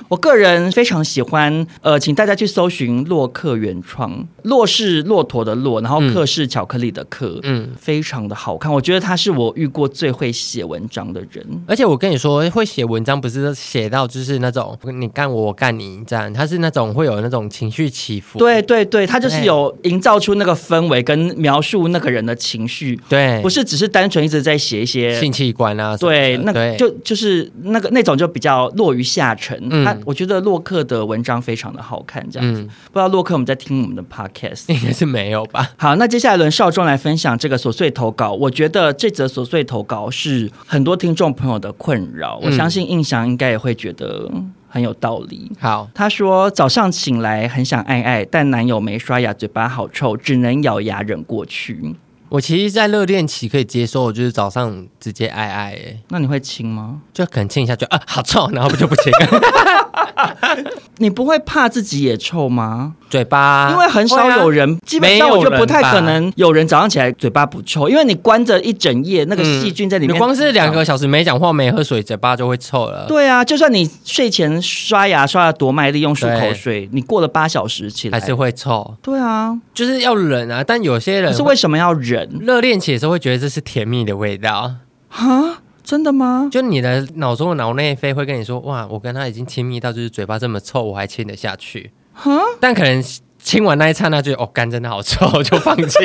[0.10, 4.28] 我个人非常喜欢，呃，请大家去搜寻洛克原创。
[4.44, 8.72] 洛是骆驼的洛，然后克是巧克力的克，嗯，非常的好看。
[8.72, 11.46] 我觉得他是我遇过最会写文章的人。
[11.66, 18.38] 而且我跟你说，会写文章不是写到就是那种你干我我干你这样，他是那种会有那种情绪起伏。
[18.38, 23.00] 对对对，他就是有营造出那个氛围跟描述那个人的情绪。
[23.08, 25.96] 对，不是只是单纯一直在写一些性器官啊。
[25.96, 29.58] 对，那就就是那个那种就比较落于下沉。
[29.70, 29.94] 嗯。
[30.06, 32.62] 我觉得洛克的文章非常的好看，这样子。
[32.62, 35.70] 嗯、不知道洛克我们在听我们的 podcast 应该是没有吧？
[35.78, 38.32] 好，那接下来轮少壮来分享这个琐碎投稿。
[38.34, 44.30] 我觉得这则琐碎投稿是很多听众朋友的困扰，嗯、我相信印象应该也会觉得
[44.68, 45.52] 很有道理。
[45.60, 51.96] 好，他说早上醒来很想爱爱，但男友没刷牙，嘴巴好臭，只能咬牙忍过去。
[52.34, 55.66] 我其实，在热恋期可以接受，就是早上直接爱爱。
[55.74, 57.00] 哎，那你会亲吗？
[57.14, 59.14] 就可能亲一下就，就啊，好臭，然后不就不亲。
[60.98, 62.96] 你不会怕自己也臭吗？
[63.08, 70.14] 嘴巴，因为很少有人，啊、基本上我觉得不太可能有人早上起来嘴巴不臭，因为你关着一整夜，那个细菌在里面。
[70.14, 73.06] 嗯、你光是两个小时没讲话、没喝水，嘴巴就会臭了。
[73.08, 78.96] 对啊，就算你睡前刷牙刷的多卖力，用漱口水，你过了八小时起来还是会臭。
[79.04, 80.64] 对啊，就是要忍啊。
[80.64, 82.23] 但有些人是为什么要忍？
[82.40, 84.76] 热恋期的时候会觉得这是甜蜜的味道。
[85.10, 85.60] 哈？
[85.84, 86.48] 真的吗？
[86.50, 92.40] 就你的脑中的脑内啡会跟你说：“哇，我跟他已经亲密到就是嘴巴这么臭，我还亲得下去。”哈？
[92.62, 93.04] 但可能
[93.38, 95.98] 亲完那一刹那就哦，肝真的好臭，就放弃。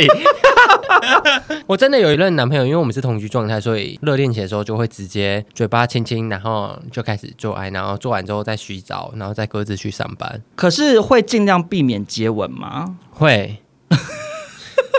[1.68, 10.42] 我真的有一任男朋友，因为我们是同居状态，所以热恋期的时候就会直接嘴巴亲亲，然后就开始做爱，然后做完之后再洗澡，然后再各自去上班。
[10.56, 12.96] 可是会尽量避免接吻吗？
[13.10, 13.58] 会。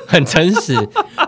[0.08, 0.74] 很诚实，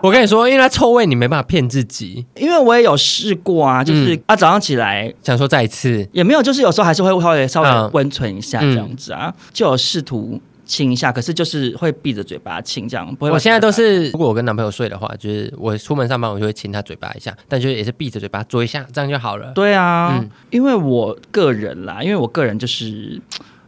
[0.04, 2.26] 我跟你说，因为它臭味，你没办法骗自己。
[2.36, 13.16] 因为我也有试过啊，就是、嗯、啊，早上起来想说再一次，也没有，就是有时候还是会稍微稍微温存一下这样子啊，嗯、就有试图亲一下，可是就是会闭着嘴巴亲这样。
[13.16, 19.52] 不会，我现在都是，如果我跟男朋友睡的话，就是我出门上班，我就会亲他嘴巴一下，但就是也是闭着嘴巴做一下，这样就好了。
[19.54, 23.22] 对啊，嗯、因为我个人啦，因为我个人就是。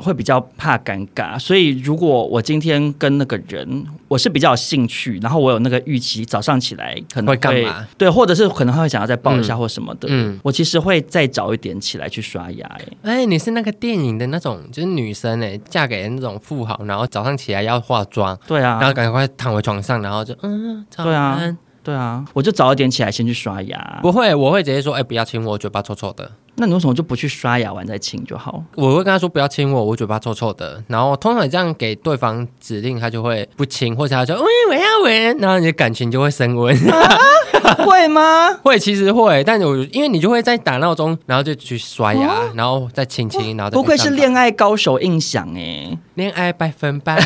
[0.03, 7.87] 会比较怕尴尬，所以如果我今天跟那个人，我是比较有兴趣，然后我有那个预期，早上起来可能会，会干嘛？
[7.97, 10.07] 对，或者是可能会想要再抱一下或什么的。
[10.11, 12.67] 嗯，我其实会再早一点起来去刷牙。
[13.01, 21.39] 哎，哎，你是那个电影的那种，就是女生哎，嫁给那种富豪，然后早上起来要化妆，对啊，然后赶快躺回床上，然后就嗯，对啊，
[21.83, 23.99] 对啊，我就早一点起来先去刷牙。
[24.01, 26.31] 不会，我会直接说，哎，不要亲我，嘴巴臭臭的。
[26.55, 28.63] 那你为什么就不去刷牙完再亲就好？
[28.75, 30.81] 我会跟他说不要亲我，我嘴巴臭臭的。
[30.87, 36.73] 然后通常这样给对方指令，他就会不亲，或者他说喂，我要闻，然后你的感情就会升温。
[36.89, 38.53] 啊、会吗？
[38.63, 39.43] 会，其实会。
[39.43, 47.19] 但我因为你就会在打闹钟，然后就去刷牙，哦、然后再亲亲，然后再不愧是恋爱高手印象哎，恋爱百分百。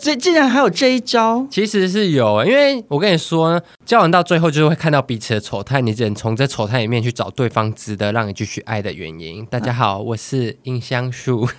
[0.00, 9.44] 这竟然还有这一招，其实是有，因为我跟你说，交往到最后就是会看到彼此的丑态，你只能从这丑态里面去找对方值得让你继续爱的原因。
[9.46, 11.46] 大家好，我是音香树。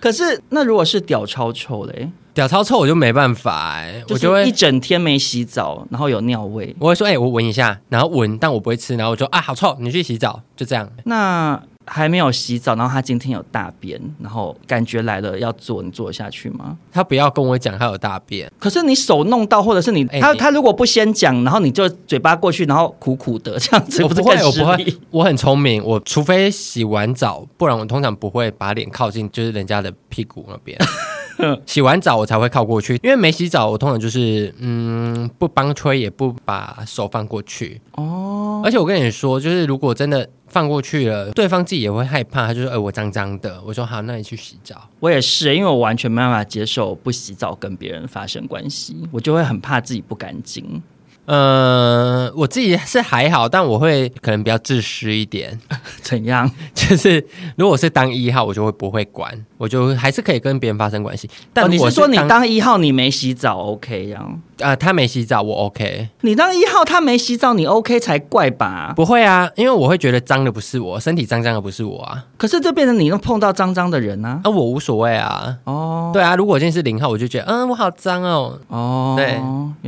[0.00, 2.10] 可是，那如果是屌超臭嘞？
[2.34, 6.74] 屌超臭我就没办法哎，我就会一整天没洗澡，然后有尿味。
[6.80, 10.90] 我会说，哎、欸，我闻一下，然后闻，但我不会吃，然后我就啊，好臭，你去洗澡，就这样。
[11.04, 11.62] 那。
[11.88, 16.76] 还没有洗澡，然后他今天有大便，然后感觉来了要做，你做得下去吗？
[16.92, 30.78] 他不要跟我讲他有大便，可是你手弄到，或者是你、欸、他他如果不先讲，然后你就嘴巴过去，然后苦苦的这样子，我不会，我不会，我很聪明，我除非洗完澡，不然我通常不会把脸靠近，就是人家的屁股那边。
[31.66, 37.80] 洗完澡我才会靠过去，因为没洗澡，我通常就是嗯，不帮吹，也不把手放过去。
[37.92, 50.82] 哦，而且我跟你说，就是如果真的放过去了，对方自己也会害怕，他就说：“哎、欸，我脏脏的。”我说：“好，那你去洗澡。”我也是，因为我完全没办法接受不洗澡跟别人发生关系，我就会很怕自己不干净。
[51.28, 55.58] 呃，我自己是还好，但我会可能比较自私一点。
[56.00, 56.50] 怎样？
[56.74, 57.22] 就是
[57.56, 61.28] 如果是当一号，我就会不会管，我就还是可以跟别人发生关系。
[61.52, 64.24] 但你是说你当一号，你没洗澡，OK 呀？
[64.60, 66.08] 呃，他没洗澡，我 OK。
[66.22, 68.92] 你当一号，他没洗澡，你 OK 才怪吧？
[68.96, 72.24] 不会啊，因为我会觉得脏的不是我，身体脏脏的不是我啊。
[72.38, 74.40] 可是这变成你能碰到脏脏的人啊？
[74.42, 75.54] 啊，我无所谓啊。
[75.64, 78.58] 哦，对啊，如果我今天是零号，我就觉得，嗯，我好脏哦。
[78.68, 79.38] 哦，对，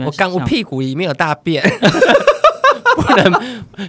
[0.05, 1.62] 我刚我屁股里面有大便，
[2.97, 3.33] 不能，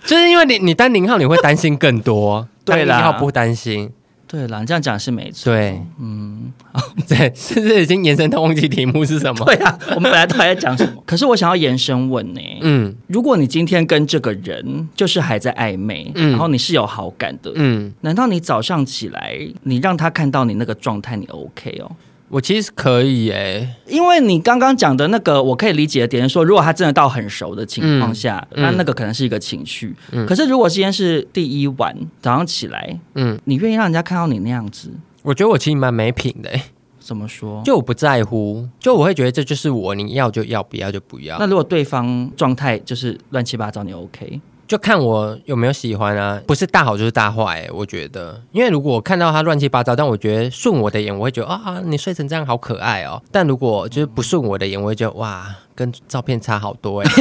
[0.06, 2.47] 就是因为你你当零号，你会担心更多。
[2.63, 3.91] 对啦，一号不担心。
[4.27, 5.51] 对啦，你这样讲是没错。
[5.51, 6.54] 对，嗯，
[7.06, 9.43] 对，是不是已经延伸到忘记题目是什么？
[9.43, 11.04] 对啊，我们本来都还在讲什么？
[11.06, 12.39] 可是我想要延伸问呢。
[12.62, 21.91] 嗯，如果你今天跟这个人就是还在暧昧，嗯，然后你是有好感的，嗯，难道你早上起来你让他看到你那个状态，你 OK 哦？
[22.32, 29.94] 我其实可以诶、欸，因为你刚刚讲的那个，我可以理解的点是说，如果他真的到很熟的情况下，那、嗯、那个可能是一个情绪。
[30.12, 34.89] 嗯、可是如果今天是第一晚早上起来，嗯，你愿意让人家看到你那样子？
[35.24, 36.63] 我觉得我其实蛮没品的、欸。
[37.02, 37.62] 怎么说？
[37.65, 41.38] 就我不在乎，就我会觉得这就是我，你要就要，不要就不要。
[41.38, 44.39] 那如果对方状态就是乱七八糟，你 OK？
[44.71, 53.21] 就看我有没有喜欢啊，不是大好就是大坏，我觉得，因为如果我看到他乱七八糟，但我觉得顺我的眼，我会觉得啊，你睡成这样好可爱哦。
[53.34, 57.12] 但如果就是不顺我的眼，我会觉得哇，跟照片差好多哎。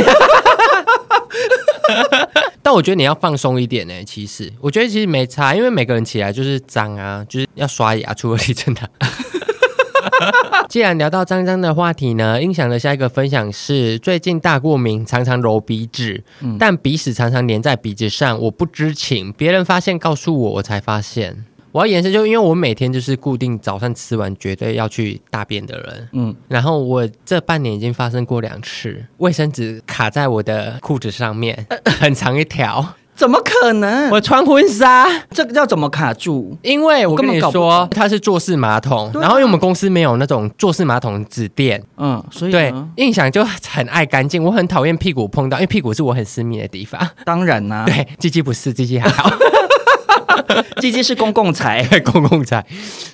[2.62, 4.04] 但我觉得你要放松一点呢。
[4.04, 8.88] 其实我觉得其实没差，因为每个人起来就是脏啊，就是要刷牙，出了你真的。
[10.70, 21.44] 既然聊到脏脏的话题呢，音响的下一个分享是最近大过敏，常常揉鼻子，嗯、但鼻屎常常粘在鼻子上，我不知情，别人发现告诉我，我才发现。
[21.72, 31.66] 我要延伸，就因为我每天就是固定早上吃完绝对要去大便的人，嗯，然后我这半年已经发生过两次，卫生纸卡在我的裤子上面，
[31.98, 32.94] 很长一条。
[33.20, 34.08] 怎么可能？
[34.08, 36.56] 我穿婚纱，这个要怎么卡住？
[36.62, 46.98] 因为我跟你说，它是坐式马桶，然后因为我们公司没有那种坐式马桶纸垫，嗯，所以对印象就很爱干净，我很讨厌屁股碰到，因为屁股是我很私密的地方。
[47.26, 49.30] 当然啦、啊， 对，鸡鸡不是，鸡鸡还好。
[50.80, 52.64] 鸡鸡是公共财， 公共财，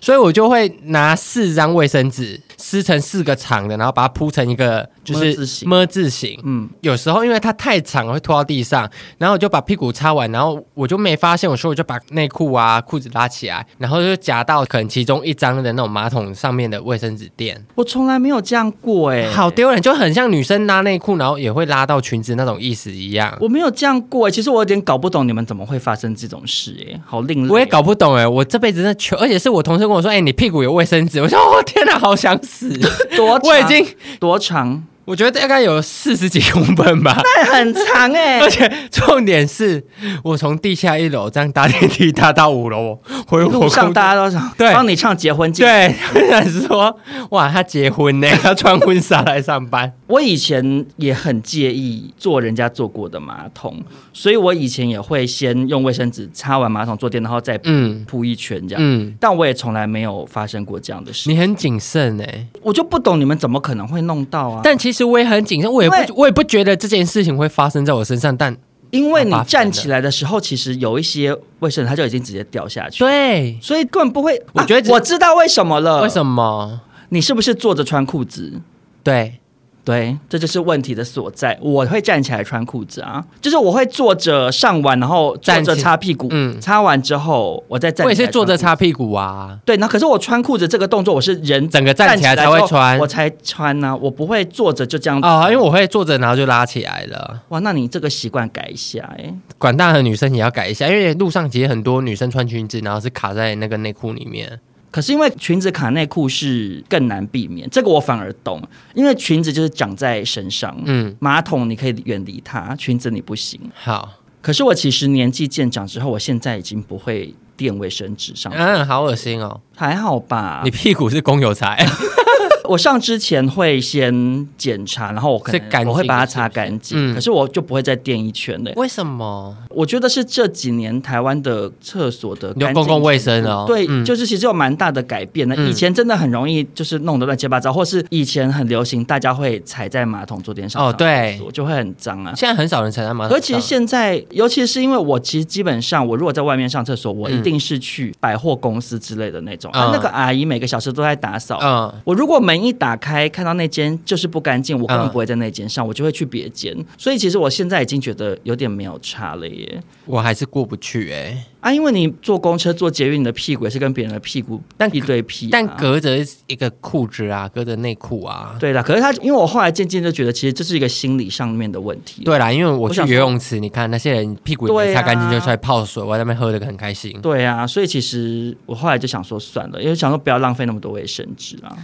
[0.00, 6.40] 所以我就会拿四张卫生纸撕成四个长的，然后把它铺成一个就是么字形。
[6.44, 8.88] 嗯，有时候因为它太长会拖到地上，
[9.18, 17.62] 然后我就把屁股擦完，然后我就没发现，我说我就把内裤啊裤子拉起来，然后就夹到可能其中一张的那种马桶上面的卫生纸垫。
[17.74, 23.36] 我从来没有这样过哎、欸，好丢人，就很像女生拉内裤，然后也会拉到裙子那种意思一样。
[23.40, 27.48] 我没有这样过哎、欸，其实我有点搞不懂你们怎么会发生这种事哎、欸，好另类。
[27.48, 32.68] 我也搞不懂哎、欸，我这辈子真的穷，而且是我同事跟我说，哎、欸，你屁股有卫生纸，我说，哦天哪，好想死，
[33.16, 33.40] 多长？
[33.42, 33.86] 我已经
[34.20, 34.82] 多长？
[35.06, 38.40] 我觉得大概有四十几公分吧，那很长哎、欸！
[38.40, 39.82] 而且重点是
[40.24, 45.94] 我从地下一楼这样搭电梯搭到五楼，回路上大家都想对帮你唱结婚记，对，
[46.50, 46.98] 是说
[47.30, 49.92] 哇他结婚呢， 他穿婚纱来上班。
[50.08, 53.80] 我以前也很介意坐人家坐过的马桶，
[54.12, 58.84] 所以我以前也会先用卫生纸擦完马桶坐垫，然后再嗯铺一圈这样。
[58.84, 61.30] 嗯，但我也从来没有发生过这样的事。
[61.30, 64.60] 你很谨慎哎，我就不懂你们怎么可能会弄到啊？
[64.64, 64.95] 但其实。
[64.96, 68.34] 其实我也很谨慎，我也不，我也不觉得这件事情会发生在我身上。
[68.34, 68.56] 但
[68.92, 73.00] 因为你站起来的时候，其实有一些卫生纸，它就已经直接掉下去。
[73.00, 74.42] 对，所以根本不会。
[74.54, 76.00] 我觉得、啊、我知道为什么了。
[76.00, 76.80] 为什么？
[77.10, 78.62] 你是不是坐着穿裤子？
[79.02, 79.38] 对。
[79.86, 81.56] 对，这就是问题的所在。
[81.62, 88.06] 我会站起来穿裤子啊，就是我会坐着上完，然后站着擦屁股，嗯，擦完之后我再站起来。
[88.06, 89.56] 我也是坐着擦屁股啊。
[89.64, 93.96] 对，那可是我穿裤子这个动作，我是人整个站起来才会穿，我才穿呢、啊。
[93.96, 97.40] 我不会坐着就这样哦，因为我会坐着然后就拉起来了。
[97.50, 99.32] 哇，那你这个习惯改一下哎。
[99.56, 104.58] 管大的女生也要改一下，因为路上其实很多女生穿裙子，然后是卡在那个内裤里面。
[104.96, 113.60] 可是因为裙子卡内裤是更难避免，这个我反而懂，因为裙子就是长在身上，嗯，马桶你可以远离它，裙子你不行。
[113.74, 118.50] 好，可是我其实年纪渐长之后，我现在已经不会垫卫生纸上。
[118.56, 120.62] 嗯，好恶心哦，还好吧？
[120.64, 121.86] 你屁股是公有财。
[122.68, 128.72] 我上之前会先检查，然后我可能我会把它擦干净，嗯、可是我就不会再垫一圈的。
[128.76, 129.56] 为什么？
[129.70, 135.54] 我觉得是这几年台湾的厕所的有公共卫生哦，对，嗯、就是其实有蛮大的改变的。
[135.56, 142.32] 以前真的很容易就是弄得乱七八糟，或是以前很流行大家会踩在马桶坐垫上，哦，对，就会很脏啊。
[142.34, 151.58] 现在很少人踩在马桶上，而其实现在，尤其是因为我其实基本上，我如果在外面上厕所，我一定是去百货公司之类的那种，嗯、啊，那个阿姨每个小时都在打扫。
[151.62, 156.74] 嗯，我如果门一打开看到那间就是不干净，我可能不会在那间上，我就会去别间。
[156.96, 159.82] 所以其实我现在已经觉得有点没有差了耶。
[160.06, 168.54] 我还是过不去哎、啊，因为你坐公车、坐捷运，你的屁股也是跟别人的屁股但一对屁， 但隔着一个裤子啊，隔着内裤啊。
[168.60, 172.22] 对啦，可是他，因为我后来渐渐就觉得，其实这是一个心理上面的问题。
[172.22, 177.18] 对啦，因为我去游泳池，你看那些人屁股也没擦干净就出来泡水，啊、我在那边喝的很开心。
[177.20, 181.76] 对啊，所以其实我后来就想说算了，因为想说不要浪费那么多卫生纸啊，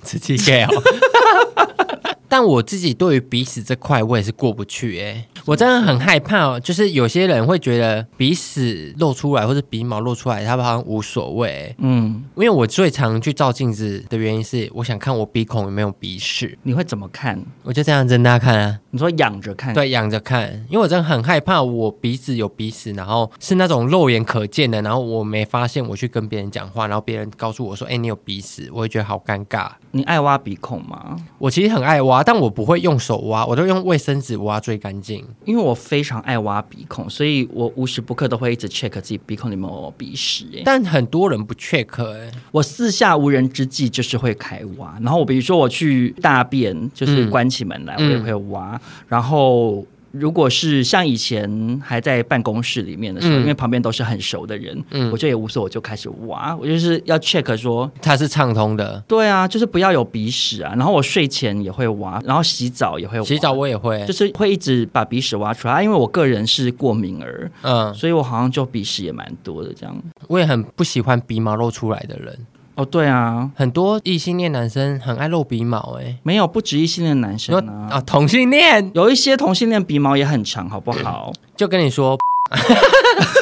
[0.00, 0.68] 自己给哦。
[2.34, 6.58] 但我自己对于鼻屎这块，我也是过不去哎、欸，我真的很害怕哦。
[6.58, 11.72] 就是有些人会觉得鼻屎露出来或者鼻毛露出来，他们好像无所谓。
[11.78, 16.58] 嗯，因为我最常去照镜子的原因是，我想看我鼻孔有没有鼻屎。
[16.64, 17.40] 你会怎么看？
[17.62, 18.80] 我就这样睁大看啊。
[18.90, 19.72] 你说仰着看？
[19.72, 29.68] 对，仰着看，因为我真的很害怕我鼻子有鼻屎，然后是那种肉眼可见的，然后我没发现，我去跟别人讲话，然后别人告诉我说：“哎、欸，你有鼻屎。”我会觉得好尴尬。
[29.92, 31.16] 你爱挖鼻孔吗？
[31.38, 32.23] 我其实很爱挖。
[32.24, 35.24] 但我不会用手挖，我都用卫生纸挖最干净。
[35.44, 40.46] 因为我非常爱挖鼻孔，所以我无时不刻都会一直 check 自己鼻孔里面有鼻屎。
[40.64, 44.96] 但很多人不 check 哎，我四下无人之际就是会开挖。
[45.00, 48.74] 然后我比如说我去大便，就是关起门来，嗯、我也会挖。
[48.74, 49.84] 嗯、然后。
[50.16, 59.02] 如果是像以前还在办公室里面的时候，嗯、因为旁边都是很熟的人，嗯，我就也无所谓，我就开始挖，我就是要 check 说它是畅通的。
[59.08, 60.72] 对啊，就是不要有鼻屎啊。
[60.76, 65.82] 然后我睡前也会挖，然后洗澡也会挖，洗澡我也会，就是会一直把鼻屎挖出来。
[65.82, 69.96] 因为我个人是过敏儿，嗯，所以我好像就鼻屎也蛮多的这样。
[70.28, 72.38] 我也很不喜欢鼻毛露出来的人。
[72.76, 81.32] 哦，对啊，很多异性恋男生很爱露鼻毛，哎，没有，不止异性恋男生啊，啊，同性恋有一些同性恋鼻毛也很长，好不好？
[81.56, 82.18] 就跟你说。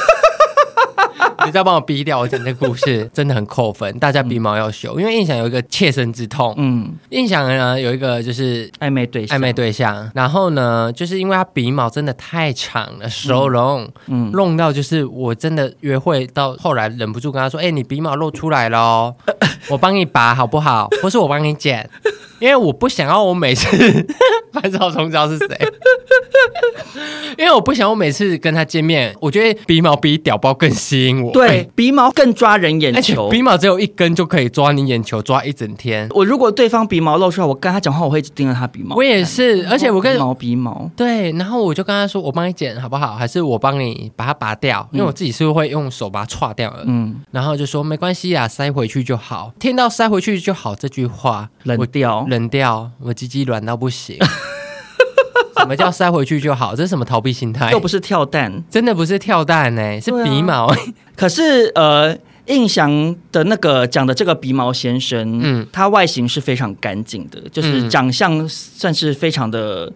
[1.47, 3.99] 你再帮我逼掉我讲这个故事，真的很扣分。
[3.99, 6.55] 大家鼻毛要修，因为印象有一个切身之痛。
[6.57, 10.11] 嗯，印象呢有一个就是暧昧对象，暧昧对象。
[10.15, 19.15] 然后呢，就是因为他鼻毛真的太长了，收拢，嗯，弄到就是我真的约会到后来忍不住跟他说：“哎、欸，你鼻毛露出来了，
[19.69, 20.89] 我帮你拔好不好？
[21.01, 21.89] 不是我帮你剪，
[22.39, 23.67] 因为我不想要我每次
[24.53, 25.47] 潘少聪知道是谁，
[27.39, 36.09] 因为我不想我每次跟他见面，我觉得鼻毛比屌包更吸引我。”对，鼻毛更抓人眼球，鼻毛只有一根就可以抓你眼球，抓一整天。
[36.11, 38.97] 我如果对方鼻毛露出来，我跟他讲话，我会一直盯着他鼻毛。
[38.97, 43.15] 我也是，而且我跟毛鼻毛，对，然后我就跟他说，我帮你剪好不好？
[43.15, 44.87] 还是我帮你把它拔掉？
[44.93, 46.85] 因为我自己是会用手把它歘掉的。
[46.87, 49.53] 嗯，然后就说没关系啊，塞回去就好。
[49.59, 54.19] 听到塞回去就好这句话，冷掉，冷掉，我鸡鸡软到不行。
[55.63, 56.75] 什么叫塞回去就好？
[56.77, 57.71] 这是什么逃避心态？
[57.73, 60.67] 又不是跳蛋，真的不是跳蛋呢、欸，是鼻毛。
[60.67, 60.77] 啊、
[61.17, 62.17] 可是呃。
[62.53, 69.91] 印象的那个讲的这个鼻毛先生，嗯，他外形是非常干净的，就是长相算是非常的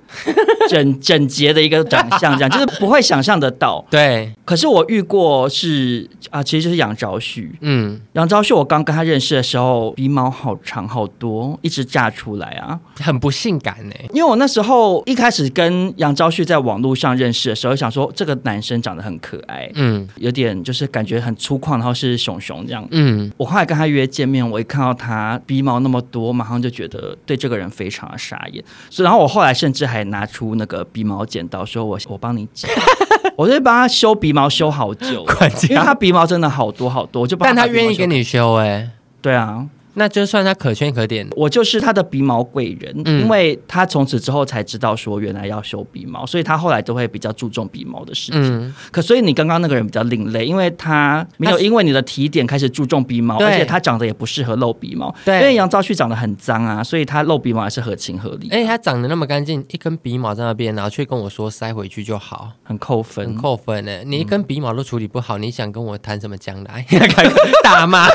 [0.70, 3.84] 整 整洁的一个长相，这样 就是不会想象得到。
[3.90, 13.94] 对，可是我遇过是啊，其实就是杨昭旭，嗯，杨昭旭我刚跟他认识的时候，鼻毛好长好多，一直炸出来啊，很不性感呢。
[14.14, 22.40] 因为我那时候一开始跟杨昭旭在网络上认识的时候，想说这个男生长得很可爱，嗯，有点就是感觉很粗犷，然后是熊。
[22.46, 28.64] 熊这样，嗯，我后来跟他约见面，我一看到他鼻毛那么多，马上就觉得对这个人非常的傻眼。
[28.88, 32.70] 所以，然后我后来甚至还拿出那个鼻毛剪刀，说我我帮你剪，
[33.36, 35.26] 我就帮他修鼻毛修好久，
[35.68, 38.90] 因为他鼻毛真的好多好多，我就帮他，但他愿意给你修哎、欸，
[39.20, 39.66] 对啊。
[39.98, 48.42] 那就算他可圈可点，我就是他的鼻毛贵人，嗯、因为他从此之后才知道说原来要修鼻毛，所以他后来都会比较注重鼻毛的事情。
[48.42, 55.14] 嗯、可所以你刚刚那个人比较另类，因为他没有因为你的提点开始注重鼻毛，而且他长得也不适合露鼻毛。
[55.24, 58.50] 对，因为杨昭旭长得很脏啊，所以他露鼻毛还是合情合理。
[58.50, 64.04] 哎，他长得那么干净，一根鼻毛在那边，然后却跟我说塞回去就好，很扣分，很扣分呢。
[64.04, 66.84] 你一根鼻毛都处理不好，嗯、你想跟我谈什么将来？
[67.64, 68.06] 打骂。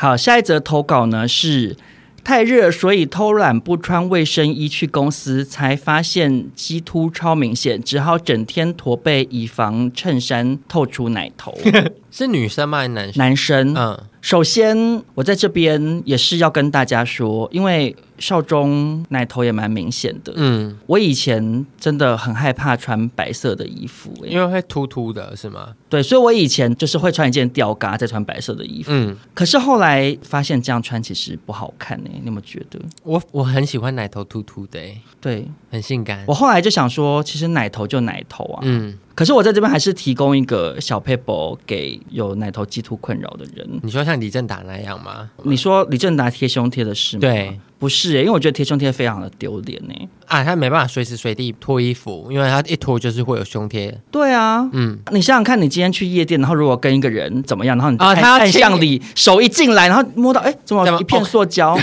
[0.00, 1.76] 好，下一则投稿呢是
[2.22, 11.52] 太热，所以偷懒不穿卫生衣去公司，才发现鸡突超明显，只好整天驼背，以防衬衫透出奶头。
[12.12, 12.78] 是女生吗？
[12.78, 13.18] 还是男生？
[13.18, 13.74] 男生。
[13.76, 17.96] 嗯，首先我在这边也是要跟大家说，因为。
[18.18, 25.74] 少中奶头也蛮明显的，嗯，我以前真的很害怕穿白色的衣服，因为会突突的，是吗？
[25.88, 32.78] 对，所以我以前就是会穿一件吊嘎，再穿白色的衣服，嗯，可是后来发现这样穿其实不好看呢，你有没有觉得？
[33.02, 34.80] 我我很喜欢奶头突突的，
[35.20, 36.24] 对，很性感。
[36.26, 38.98] 我后来就想说，其实奶头就奶头啊，嗯。
[39.18, 43.68] 可是我在这边还是提供一个小 paper 给有奶头激突困扰的人。
[43.82, 45.28] 你说像李正达那样吗？
[45.42, 47.22] 你说李正达贴胸贴的是吗？
[47.22, 50.08] 对，不是耶，因为我觉得贴胸贴非常的丢脸呢。
[50.26, 53.92] 啊，他没办法随时随地脱衣服，因为他一脱就是会有胸贴。
[54.12, 61.76] 对啊，嗯，你想想看，你今天去夜店，然后如果跟一个人怎么样，然后你啊，他按向里手一进来，然后摸到，哎，怎么一片塑胶？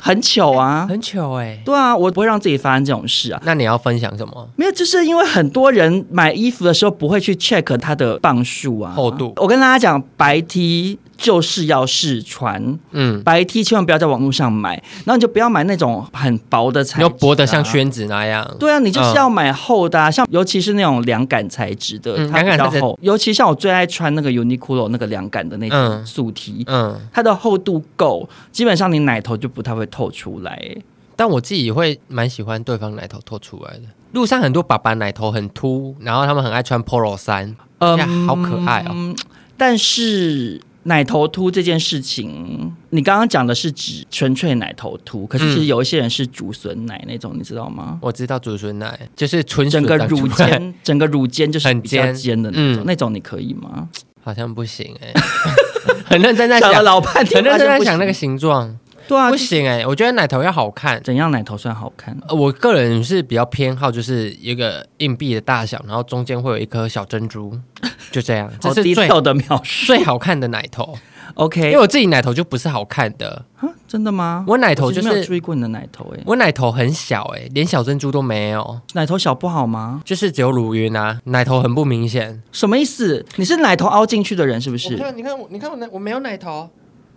[0.00, 3.40] 很糗啊，很糗哎、欸，对啊，我不会让自己发生这种事啊。
[3.44, 4.48] 那你要分享什么？
[4.56, 9.32] 没有，就是因为很多人买衣服的时候不会去 check 它的磅数啊、厚度。
[9.36, 10.98] 我跟大家讲，白 T。
[11.20, 14.72] 就是要试穿，嗯，白 T 千万不要在网络上买，
[15.04, 18.56] 然后你就不要买那种很薄的材质、啊，要薄的像宣纸那样。
[18.58, 22.98] 对啊，你就是要买厚的、啊，嗯、像尤其是那种凉感材质的，它比较厚。
[23.02, 30.74] 尤其像我最爱穿那个 Uniqlo 那个凉感的那种素 T，嗯，它的厚度够，基本上你奶头就不太会透出来。
[31.16, 33.82] 但我自己会蛮喜欢对方奶头透出来的。
[34.12, 39.14] 路上很多爸爸奶头很凸，然后他们很爱穿 Polo 衫，嗯，好可爱哦。
[39.58, 40.58] 但是。
[40.84, 47.98] 奶头秃这件事情，你刚刚讲的是指纯粹奶头秃，可是其实有一些人是竹笋奶那种，你知道吗？
[48.00, 53.88] 我知道竹笋奶就是纯整个乳尖，整个乳尖就是比较尖的那种，那种你可以吗？
[54.22, 55.12] 好像不行哎，
[56.04, 58.76] 很认真在想老半天，很认真在想那个形状。
[59.10, 61.02] 对啊，不行哎，我觉得奶头要好看。
[61.02, 62.16] 怎样奶头算好看？
[62.28, 67.52] 呃我个人是比较偏好，就是一个硬币的大小，然后中间会有一颗小珍珠，
[68.12, 68.48] 就这样。
[68.60, 70.96] 这是最好的描述，最好看的奶头。
[71.34, 73.44] OK，因为我自己奶头就不是好看的。
[73.88, 74.44] 真的吗？
[74.46, 78.80] 我奶头就是没有注意过你的奶头哎，我奶头很小哎，连小珍珠都没有。
[78.94, 80.00] 奶头小不好吗？
[80.04, 82.40] 就是只有乳晕啊，奶头很不明显。
[82.52, 83.26] 什么意思？
[83.36, 84.90] 你是奶头凹进去的人是不是？
[84.90, 86.68] 你看，你看我，你看我奶，我没有奶头。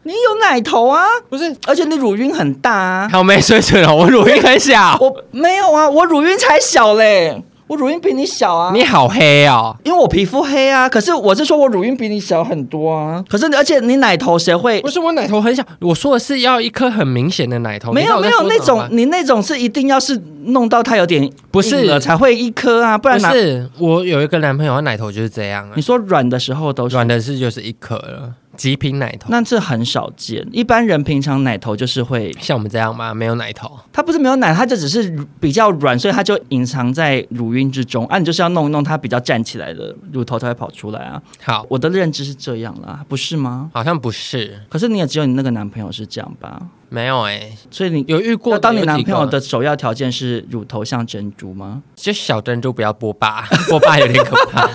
[0.05, 1.05] 你有奶头啊？
[1.29, 3.09] 不是，而且你乳晕很大啊。
[3.11, 4.97] 好没水准哦，我乳晕很小。
[4.99, 8.71] 我没有啊，我乳晕才小嘞，我乳晕比你小啊。
[8.73, 10.89] 你好黑哦，因为我皮肤黑啊。
[10.89, 13.23] 可是我是说我乳晕比你小很多啊。
[13.29, 14.81] 可是而且你奶头谁会？
[14.81, 17.93] 不是我奶头很小，我说的是要一颗很明显的奶头。
[17.93, 23.69] 没有没有那种，你那种是一定要是弄到它有点不是了才会一颗啊，不然不是。
[23.79, 25.71] 我有一个男朋友，他奶头就是这样啊。
[25.77, 28.33] 你说软的时候都是软的是就是一颗了。
[28.55, 30.47] 极品奶头，那这很少见。
[30.51, 33.13] 一般人平常奶头就是会像我们这样吗？
[33.13, 38.05] 没有奶头，它不是没有奶，它就只是比较软，所以它就隐藏在乳晕之中。
[38.07, 41.21] 啊，你就是要弄一弄它比较站起来的乳头才会跑出来啊。
[41.43, 43.69] 好，我的认知是这样啦，不是吗？
[43.73, 44.61] 好像不是。
[44.69, 46.61] 可是你也只有你那个男朋友是这样吧？
[46.89, 48.59] 没有哎、欸，所以你有遇过？
[48.59, 51.81] 当你男朋友的首要条件是乳头像珍珠吗？
[51.95, 54.69] 就小珍珠，不要波霸， 波霸有点可怕，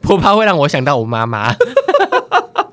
[0.00, 1.52] 波霸会让我想到我妈妈。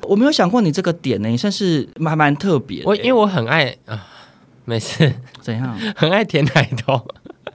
[0.07, 2.81] 我没有想过你这个点呢，你算是蛮蛮特别。
[2.85, 4.05] 我因为我很爱啊，
[4.65, 5.77] 没事，怎样？
[5.95, 7.01] 很爱舔奶头，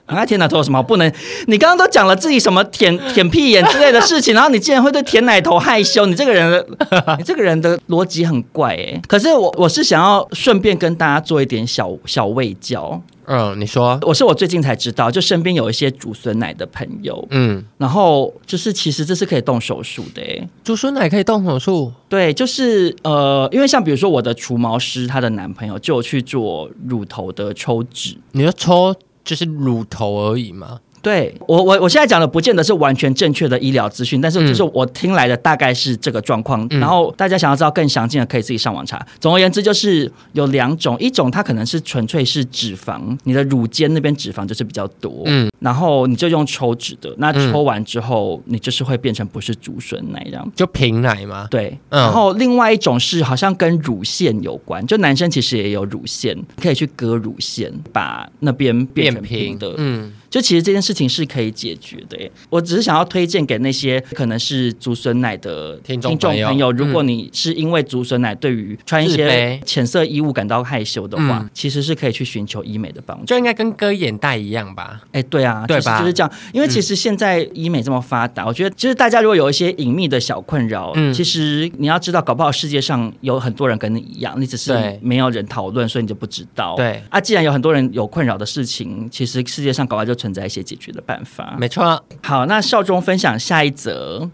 [0.06, 1.12] 很爱舔奶头有什么不能？
[1.46, 6.06] 你刚刚都讲了自己什么舔 舔屁眼之类的事情，然后你竟然会对舔奶头害羞？
[6.06, 9.00] 你这个人的， 你这个人的逻辑很怪哎。
[9.08, 13.00] 可是我我是想要顺便跟大家做一点小小卫教。
[13.32, 21.92] 嗯，你说我是我最近才知道，就身边有一些煮酸奶的朋友，嗯，然后就是其实这是可以动手术的，哎，竹笋奶可以动手术？
[22.08, 28.92] 对，就是呃，因为像比如说我的除毛师，她的男朋友就去做乳头的抽脂，你要抽
[29.24, 30.80] 就是乳头而已吗？
[31.02, 36.66] 对我，我我现在讲的不见得是完全正确的医疗资讯，但是就是我听来的大概是这个状况。
[36.70, 39.04] 嗯、然后大家想要知道更详尽的，可以自己上网查。
[39.18, 51.48] 总而言之，就是有两种，一种它可能是纯粹是脂肪，你的乳尖那边脂肪就是比较多，嗯，然后你就用抽脂的，那抽完之后，你就是会变成不是竹笋奶这样，就平奶吗？
[51.50, 60.12] 对，嗯、然后另外一种是好像跟乳腺有关，就男生其实也有乳腺，可以去割乳腺，把那边变成平的，平嗯。
[60.30, 62.16] 就其实这件事情是可以解决的。
[62.48, 73.24] 我只是想要推荐给那些可能是竹笋奶的听众朋友，如果你是因为竹笋奶对于穿一些浅色衣物感到害羞的话，嗯、其实是可以去寻求医美的帮助。
[73.24, 75.00] 就应该跟割眼袋一样吧？
[75.12, 76.00] 哎，对啊，对吧？
[76.00, 76.32] 就是这样。
[76.52, 84.72] 因为其实现在医美这么发达，嗯、我觉得其实大家如果有一些隐秘的小困扰，嗯，其实你要知道，搞不好世界上有很多人跟你一样，你只是
[85.02, 86.76] 没有人讨论，所以你就不知道。
[86.76, 91.56] 对啊，既然有很多人有困扰的事情，其实世界上搞不好就存在一些解决的办法。
[91.58, 92.04] 没错。
[92.22, 94.28] 好，那少中分享下一则。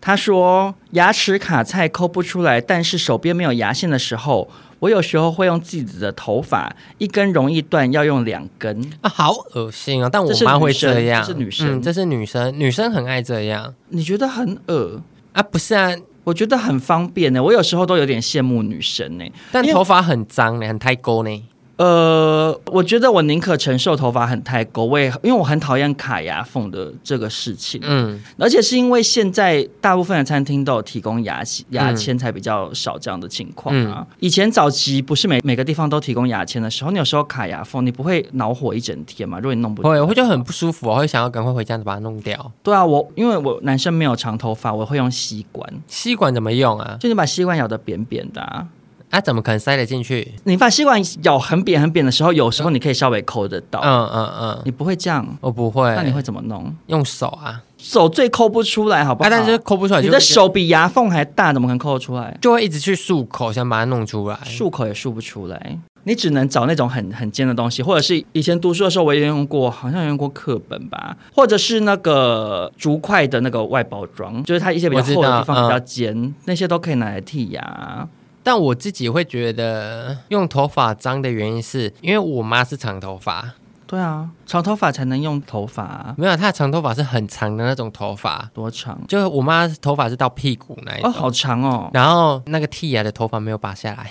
[0.00, 4.50] 他说：“牙齿卡菜抠不出来，但是手边没有牙线的时候，
[4.80, 10.08] 我有时候会用自己的头发，一根容易断，要用两根啊，好恶心啊！
[10.12, 13.72] 但我妈会这样，这是女生，嗯，这是女生，女生很爱这样。
[13.90, 15.00] 你觉得很恶
[15.34, 15.40] 啊？
[15.40, 15.94] 不是啊，
[16.24, 17.40] 我觉得很方便呢。
[17.40, 21.42] 我有时候都有点羡慕女生呢，但头发很脏呢，很太勾呢。”
[21.76, 34.06] 呃，我觉得我宁可承受头发很太狗，我也因为我很讨厌卡牙缝的这个事情，嗯，而且是因为现在大部分的餐厅都有提供牙牙签，才比较少这样的情况啊。
[34.08, 39.38] 嗯、以前早期不是每每个地方都提供牙签的时候，你有时候卡牙缝，你不会恼火一整天嘛？
[39.38, 42.52] 如果你弄不会，我会就很不舒服，我会想要赶快回家把它弄掉。
[42.62, 45.68] 对啊，我因为我男生没有长头发，我会用吸管。
[45.88, 46.96] 吸管怎么用啊？
[47.00, 48.68] 就你把吸管咬得扁扁的啊。
[49.12, 50.26] 啊，怎么可能塞得进去？
[50.44, 53.78] 你把吸管咬很扁很扁的时候，有时候你可以稍微抠得到。
[53.82, 55.36] 嗯嗯嗯，你不会这样？
[55.42, 55.82] 我不会。
[55.94, 56.74] 那你会怎么弄？
[56.86, 59.28] 用手啊，手最抠不出来，好不好？
[59.28, 62.34] 但是抠不出来，你的手比牙缝还大，怎么可能抠得出来？
[62.40, 65.78] 就会一直去漱口，想把它弄出来，漱口也漱不出来。
[66.04, 78.08] 你只能找那种很很尖的东西，或者是以前读书的时候我也用过，好像用过课本吧，或者是那个竹筷的那个外包装，就是它一些比较厚的地方比较尖，那些都可以拿来剔牙。
[78.42, 83.52] 但我自己会觉得用头发脏的原因是因为我妈是长头发。
[83.86, 86.14] 对啊，长头发才能用头发啊。
[86.16, 88.50] 没有，她的长头发是很长的那种头发。
[88.54, 88.98] 多长？
[89.06, 91.10] 就是我妈头发是到屁股那一种。
[91.10, 91.90] 哦，好长哦。
[91.92, 94.10] 然后那个剃牙的头发没有拔下来。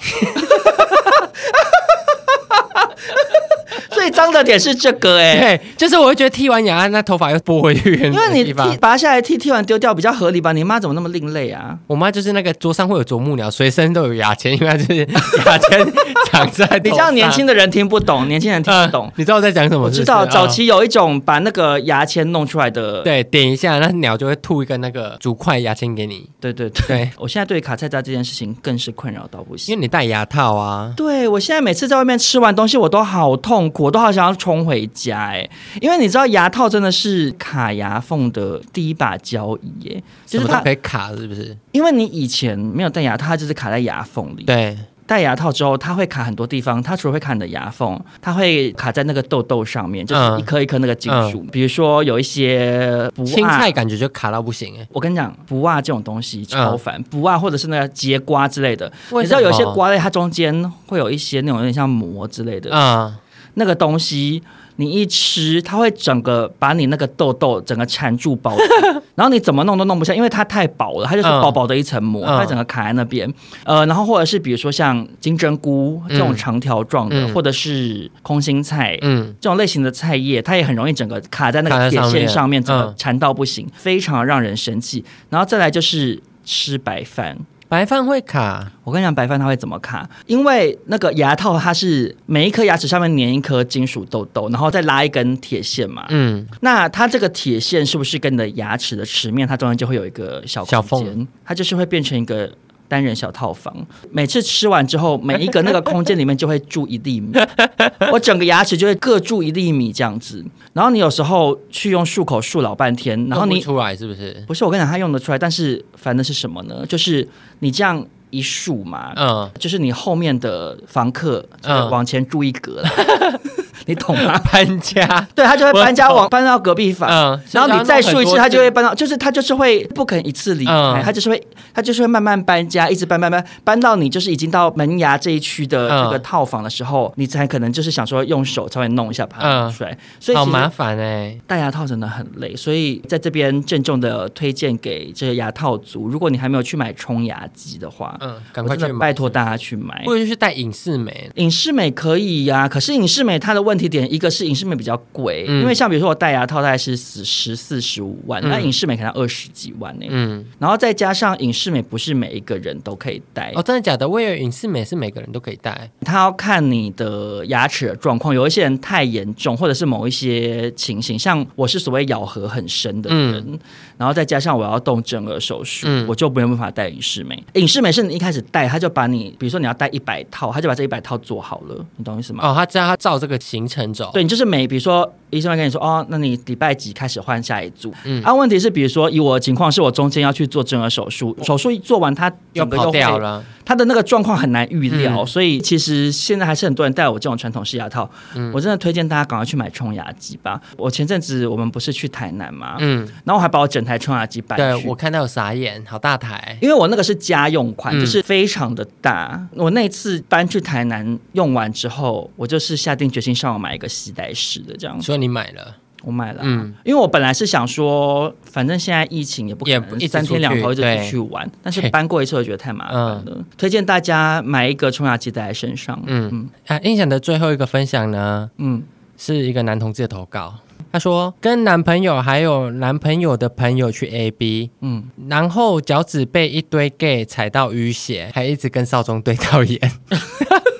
[3.92, 10.52] 最脏的点是这个 哎、欸，对，就是我会觉得剃完牙，那头发又拨回去， 因为你剃拔下来剃，剃完丢掉比较合理吧？
[10.52, 11.78] 你妈怎么那么另类啊？
[11.88, 15.08] 我妈就是那个桌上会有啄木鸟，随身都有牙签，因为她就是
[15.46, 15.94] 牙签
[16.32, 16.66] 长在。
[16.84, 19.06] 你这样年轻的人听不懂，年轻人听不懂。
[19.06, 19.86] 呃、你知道我在讲什么？
[19.86, 26.30] 我知道，早期有一种把那个牙签弄出来的，对，点一下，那鸟就会吐一个那个竹块牙签给你。
[26.40, 30.94] 对对对，对我现在对卡菜渣这件事情更是困扰到不行，因为你戴牙套啊。
[30.96, 35.50] 对，我现在每次在外面吃完东西，我都好痛苦，我都好想要冲回家哎，
[35.80, 41.56] 因为你知道牙套真的是卡牙缝的第一把交椅耶，就是它可以卡，是不是？
[41.72, 44.44] 因为你以前没有戴牙套，它就是卡在牙缝里。
[44.44, 46.82] 对，戴牙套之后，它会卡很多地方。
[46.82, 51.42] 它除了会卡你的牙缝，它会卡在那个痘痘上面，就是一颗一颗那个金属。
[51.42, 54.88] 嗯、比如说有一些不青菜，感觉就卡到不行哎。
[54.92, 58.90] 我跟你讲，不袜这种东西超烦，嗯、不袜或者是那个节瓜之类的。
[59.12, 63.14] 你知道有一些瓜类，它中间会有一些那种有点像膜之类的，嗯，
[63.56, 64.42] 那个东西。
[64.78, 68.64] 你一吃，它会整个把你那个痘痘整个缠住包住，
[69.14, 73.32] 然后你怎么弄都弄不下，因为它太薄了，它就是薄薄的一层膜，嗯、它整个卡在那边。
[73.64, 85.04] 呃，然后或者是比如说像金针菇这种长条状的，嗯、或者是空心菜，嗯，这种类型的菜叶，它也很容易整个卡在那个铁线上面，整个缠到不行，嗯、非常让人生气。
[85.30, 87.38] 然后再来就是吃白饭。
[87.72, 90.06] 白饭会卡，我跟你讲，白饭它会怎么卡？
[90.26, 96.06] 因为那个牙套它是每一颗牙齿上面粘一颗金属豆豆，然后再拉一根铁线嘛。
[96.10, 102.52] 嗯，那它这个铁线是不是跟你的牙齿的齿面，它中间就会有一个小小缝，它就是会变成一个。
[102.92, 103.74] 单人小套房，
[104.12, 107.32] 每次吃完之后，每一个那个空间里面就会住一粒米，
[108.12, 110.44] 我整个牙齿就会各住一粒米这样子。
[110.74, 114.44] 然后你有时候去用漱口漱老半天，然后你出来是不是？
[114.46, 116.86] 不是，我跟你讲，它用得出来，但是烦的是什么呢？
[116.86, 117.26] 就是
[117.60, 118.06] 你这样。
[118.34, 121.46] 一竖嘛，嗯，就是你后面的房客
[121.92, 124.40] 往前住一格了，嗯、 你懂吗？
[124.52, 148.18] 搬家，对，他就会搬家往搬到隔壁房，嗯，然后你再竖一次，他就会搬到，就是他就是会不肯一次离开，他、嗯、就是会他就是会慢慢搬家，一直搬搬搬，搬到你就是已经到门牙这一区的这个套房的时候，嗯、你才可能就是想说用手稍微弄一下把它弄出来，所以好麻烦哎，戴牙套真的很累，所以在这边郑重的推荐给这个牙套族，如果你还没有去买冲牙机的话。
[148.20, 160.06] 嗯，赶快去拜托大家去买，或者就是戴隐适美，隐适美可以呀、啊，可是隐适美它的问问题点，一个是隐适美比较贵，嗯、因为像比如说我戴牙套大概是十十四十五万，那隐适美可能二十几万呢。
[160.10, 164.06] 嗯，然后再加上隐适美不是每一个人都可以戴哦，真的假的？
[164.08, 173.60] 我以为隐适美是每个人都可以戴，他要看你的牙齿的状况，有一些人太严重，或者是某一些情形，像我是所谓咬合很深的人，嗯、
[173.98, 177.42] 然后再加上我要动正顎手术，嗯、我就没有办法戴隐适美。
[177.54, 182.44] 隐适美是你一开始戴，他就把你，比如说你要戴一百套，他就把这一百套做好了，你懂意思吗？
[182.46, 185.12] 哦，他知道他照这个行程走，对，你就是每比如说。
[185.32, 187.94] 医生会跟你说哦，那你礼拜几开始换下一组？
[188.04, 198.12] 嗯，啊，问题是，比如说以我的情况，是我中间要去做正顎手术，手术一做完，它整个又跑掉了，它的那个状况很难预料，嗯、所以其实现在还是很多人戴我这种传统式牙套。
[198.36, 200.60] 嗯，我真的推荐大家赶快去买冲牙机吧。
[200.76, 202.76] 我前阵子我们不是去台南吗？
[202.80, 209.32] 嗯，然后我还把我整台冲牙机搬去，对，我看到有傻眼，好大台，因为我那个是家用款，就是非常的大。
[209.54, 215.06] 嗯、我那次搬去台南用完之后，我就是下定决心上网买一个携带式的这样子。
[215.06, 215.76] 所以你买了。
[216.04, 223.24] 我买了，嗯，因为我本来是想说，反正现在疫情也不可能三天两头一直出去玩，但是搬过一次我觉得太麻烦了。
[223.28, 226.02] 嗯、推荐大家买一个冲牙机带在身上。
[226.08, 228.82] 嗯嗯，啊，印象的最后一个分享呢，嗯，
[229.16, 230.56] 是一个男同志的投稿，
[230.92, 239.80] 他说跟男朋友还有男朋友的朋友去 AB，嗯，然后脚趾被一堆 gay 踩到淤血，还一直跟少中对到眼。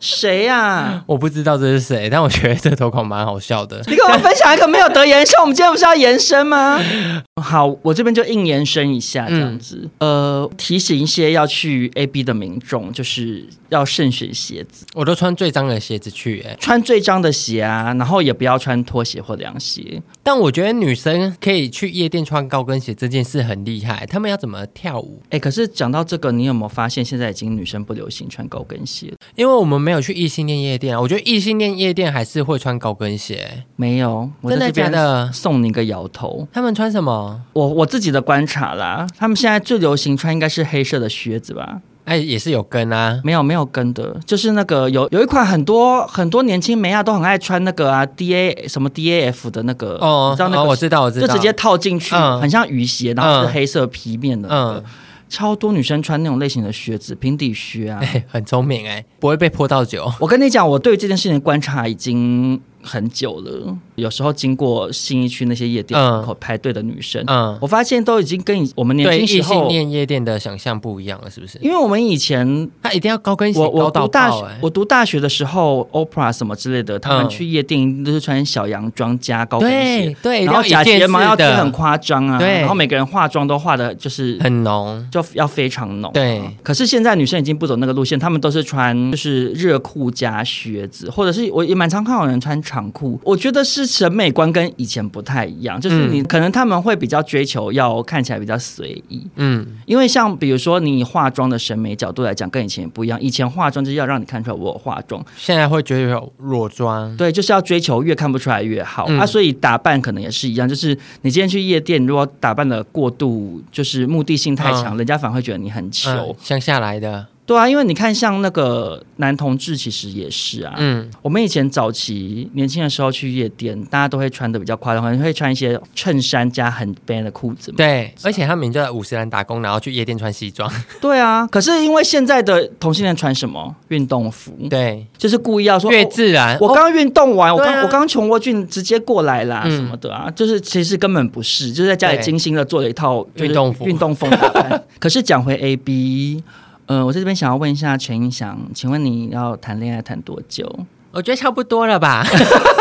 [0.00, 1.04] 谁呀、啊？
[1.06, 3.82] 我不知道这是谁，但我觉得这投稿蛮好笑的。
[3.88, 6.80] 你跟我分享一个没有得延伸，我们今天不是要延伸吗？
[7.42, 9.88] 好，我这边就硬延伸一下这样子。
[9.98, 14.84] 嗯、呃，提醒一些要去 AB 的民众，就是要慎选鞋子。
[14.94, 20.02] 我都穿最脏的鞋子去，哎，穿最脏的鞋啊，然后也不要穿拖鞋或凉鞋。
[20.30, 24.04] 但我觉得女生可以去夜店穿高跟鞋这件事很厉害。
[24.04, 25.22] 她们要怎么跳舞？
[25.30, 29.10] 哎，可是讲到这个，你有没有发现现在已经女生不流行穿高跟鞋？
[29.36, 31.00] 因为我们没有去异性恋夜店啊。
[31.00, 33.64] 我觉得异性恋夜店还是会穿高跟鞋。
[33.76, 35.32] 没有，我真的假的？
[35.32, 36.46] 送你一个摇头。
[36.52, 37.40] 他们穿什么？
[37.54, 41.80] 我我自己的观察啦，他们现在最流行穿应该是黑色的靴子吧？
[42.08, 43.20] 哎，也是有跟啊？
[43.22, 54.84] 没有没有跟的，就是那个有有一款很多很多年轻妹啊都很爱穿那个啊 D A 什么 D A F 的那个哦，知道那个、哦、我知道我知道，就直接套进去，嗯、很像雨鞋，然后是黑色皮面的、那个，嗯，
[55.28, 60.10] 超多女生穿那种类型的靴子，平底靴啊，哎、 很聪明哎，不会被泼到酒。
[60.18, 62.60] 我跟你讲，我对这件事情的观察已经。
[62.88, 71.58] 很久了，有时候经过信义区那些夜店门口排队的女生，嗯，我发现都已经跟我们年轻时候念夜店的想象不一样了，是不是？
[71.60, 86.42] 因为我们以前他一定要高跟鞋，我我读大学，我读大学的时候，Opera 什么之类的，他们去夜店都是穿小洋装加高跟鞋，对，然后假睫毛要贴很夸张啊，对，然后每个人化妆都化的就是很浓，就要非常浓，对。
[86.62, 93.64] 可是现在女生已经不走那个路线，他们都是穿就是热裤加靴子，或者是我也蛮常看到有人穿长裤，我觉得。
[93.68, 103.20] 是审美观跟以前不太一样，就是你可能他们会比较追求要看起来比较随意，嗯，因为像比如说你化妆的审美角度来讲，跟以前也不一样。
[103.20, 109.04] 以前化妆就是要让你看出来我有化妆，现在会觉得有裸妆，对，就是要追求越看不出来越好。
[109.08, 117.26] 嗯、啊，所以打扮可能也是一样，就是你今天去夜店，如果打扮的过度，就是目的性太强，嗯、人家反而会觉得你很糗，乡、嗯、下来的。
[117.48, 120.74] 对啊，因为你看，像那个男同志，其实也是啊。
[120.76, 127.78] 嗯，我们以前早期年轻的时候去夜店，大家都会穿的比较夸张，可能会穿一些衬衫加很 ban 的裤子嘛。
[127.78, 130.70] 对，而且他们就在五十岚打工，然后去夜店穿西装。
[131.00, 134.52] 对啊，可是因为现在的同性恋穿什么运动服？
[134.68, 136.54] 对，就是故意要说越自然。
[136.56, 144.30] 哦、我刚运动完，哦、我刚、啊、我刚从沃郡直接过来啦，什么的啊，嗯、就是其实根本不是，就是在家里精心的做了一套运动服、运动风。
[145.00, 146.44] 可是讲回 A B。
[146.88, 150.70] 嗯、呃，我在这边想要问一下陈英翔，请问你要谈恋爱谈多久？
[151.10, 152.22] 我觉得差不多了吧，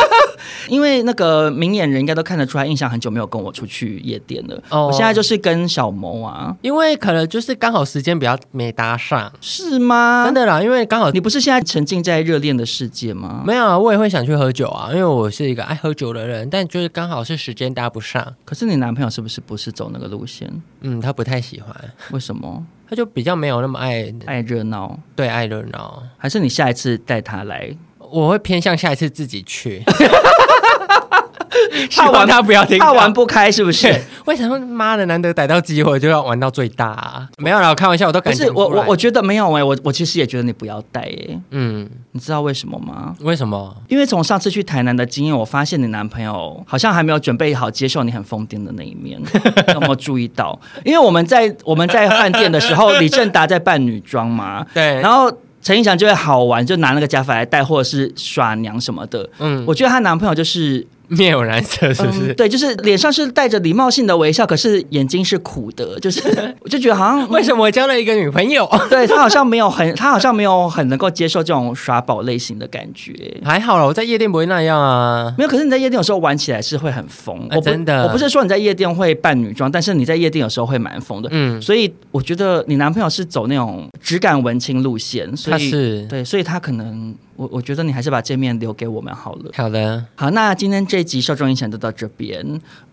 [0.67, 4.61] 因为那个明眼人应该都看得出来，印象很久没有跟我出去夜店了。
[4.69, 10.23] 哦，我现在就是跟小萌啊，因为可能就是刚好时间比较没搭上，是吗？
[10.25, 13.41] 真的啦，因为刚好你不是现在沉浸在热恋的世界吗？
[13.47, 18.35] 没有啊，我也会想去喝酒啊，因为我是一个爱喝酒的人，但就是刚好是时间搭不上。
[18.43, 20.51] 可是你男朋友是不是不是走那个路线？
[20.81, 21.73] 嗯，他不太喜欢，
[22.11, 22.63] 为什么？
[22.89, 26.01] 他就比较没有那么爱爱热闹，对，爱热闹。
[26.17, 27.69] 还是你下一次带他来？
[27.99, 29.83] 我会偏向下一次自己去。
[31.95, 33.93] 怕玩他不要听，怕玩不开是不是？
[34.25, 37.27] 为什么妈的难得逮到机会就要玩到最大啊？
[37.37, 38.49] 没有啦，我开玩笑，我都感觉。
[38.51, 41.39] 我我我觉得没有哎、欸，我我其实也觉得你不要带哎、欸。
[41.51, 43.15] 嗯，你知道为什么吗？
[43.21, 43.75] 为什么？
[43.87, 49.21] 因为从上次去台南的经验，我发现你男朋友好像还没有准备好接受你很疯癫的那一面。
[49.73, 50.59] 有没有注意到？
[50.83, 55.31] 因为我们在我们在饭店的时候， 李正达在扮女装嘛，对，然后。
[55.59, 59.27] 陈意祥就会好玩，就拿那个假发来戴，或者是耍娘什么的。
[59.39, 60.85] 嗯，我觉得她男朋友就是。
[61.07, 62.35] 面有难色，是不是、嗯？
[62.35, 66.21] 对，就是脸上是带着礼貌性的微笑，可是眼睛是苦的，就是
[66.61, 68.69] 我就觉得好像为什么我交了一个女朋友？
[68.89, 73.13] 对，他好像没有很，他好像没有很能够接受这种耍宝类型的感觉。
[73.43, 75.33] 还好啦，我在夜店不会那样啊。
[75.37, 77.47] 没有，可是你在夜店有时候玩起来是会很疯。
[77.49, 81.29] 啊、真的，我不是说你在夜店会扮女装，但是你在夜店有时候会蛮疯的。
[81.31, 87.15] 嗯，所以我觉得你男朋友是走那种质感文青路线，所以他是对，所以他可能。
[87.37, 89.51] 我我觉得你还是把这面留给我们好了。
[89.55, 92.43] 好的，好，那今天这一集少壮音响就到这边。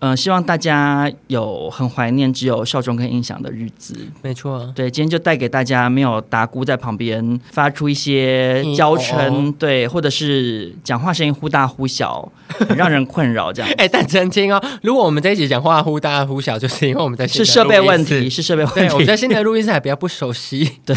[0.00, 3.96] 嗯、呃，希望大家有很怀念只有少壮跟音响的日子。
[4.22, 13.70] 没错，对，今天就带给大家没有达姑在旁边发出一些娇嗔，嗯哦、对，或者是讲话声音忽大忽小，很 让人困扰这样。
[13.78, 18.92] 哎，但澄清哦，如果我们在一起讲话忽大忽小，就是因为我们在是设备问题，是设备问题。
[18.92, 20.70] 我们在新的录音室还比较不熟悉。
[20.84, 20.94] 对。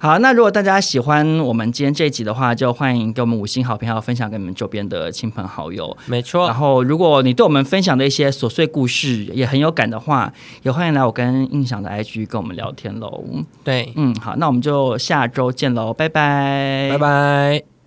[0.00, 5.96] 好，那如果大家喜欢我们今天这一集的话，就欢迎给我们五星好评，还有分享给你们周边的亲朋好友。
[6.06, 6.46] 没错。
[6.46, 10.32] 然后，如果你对我们分享的一些琐碎故事也很有感的话，
[10.62, 13.24] 也欢迎来我跟印象的 IG 跟我们聊天喽。
[13.64, 17.77] 对，嗯，好，那我们就下周见喽，拜拜，拜拜。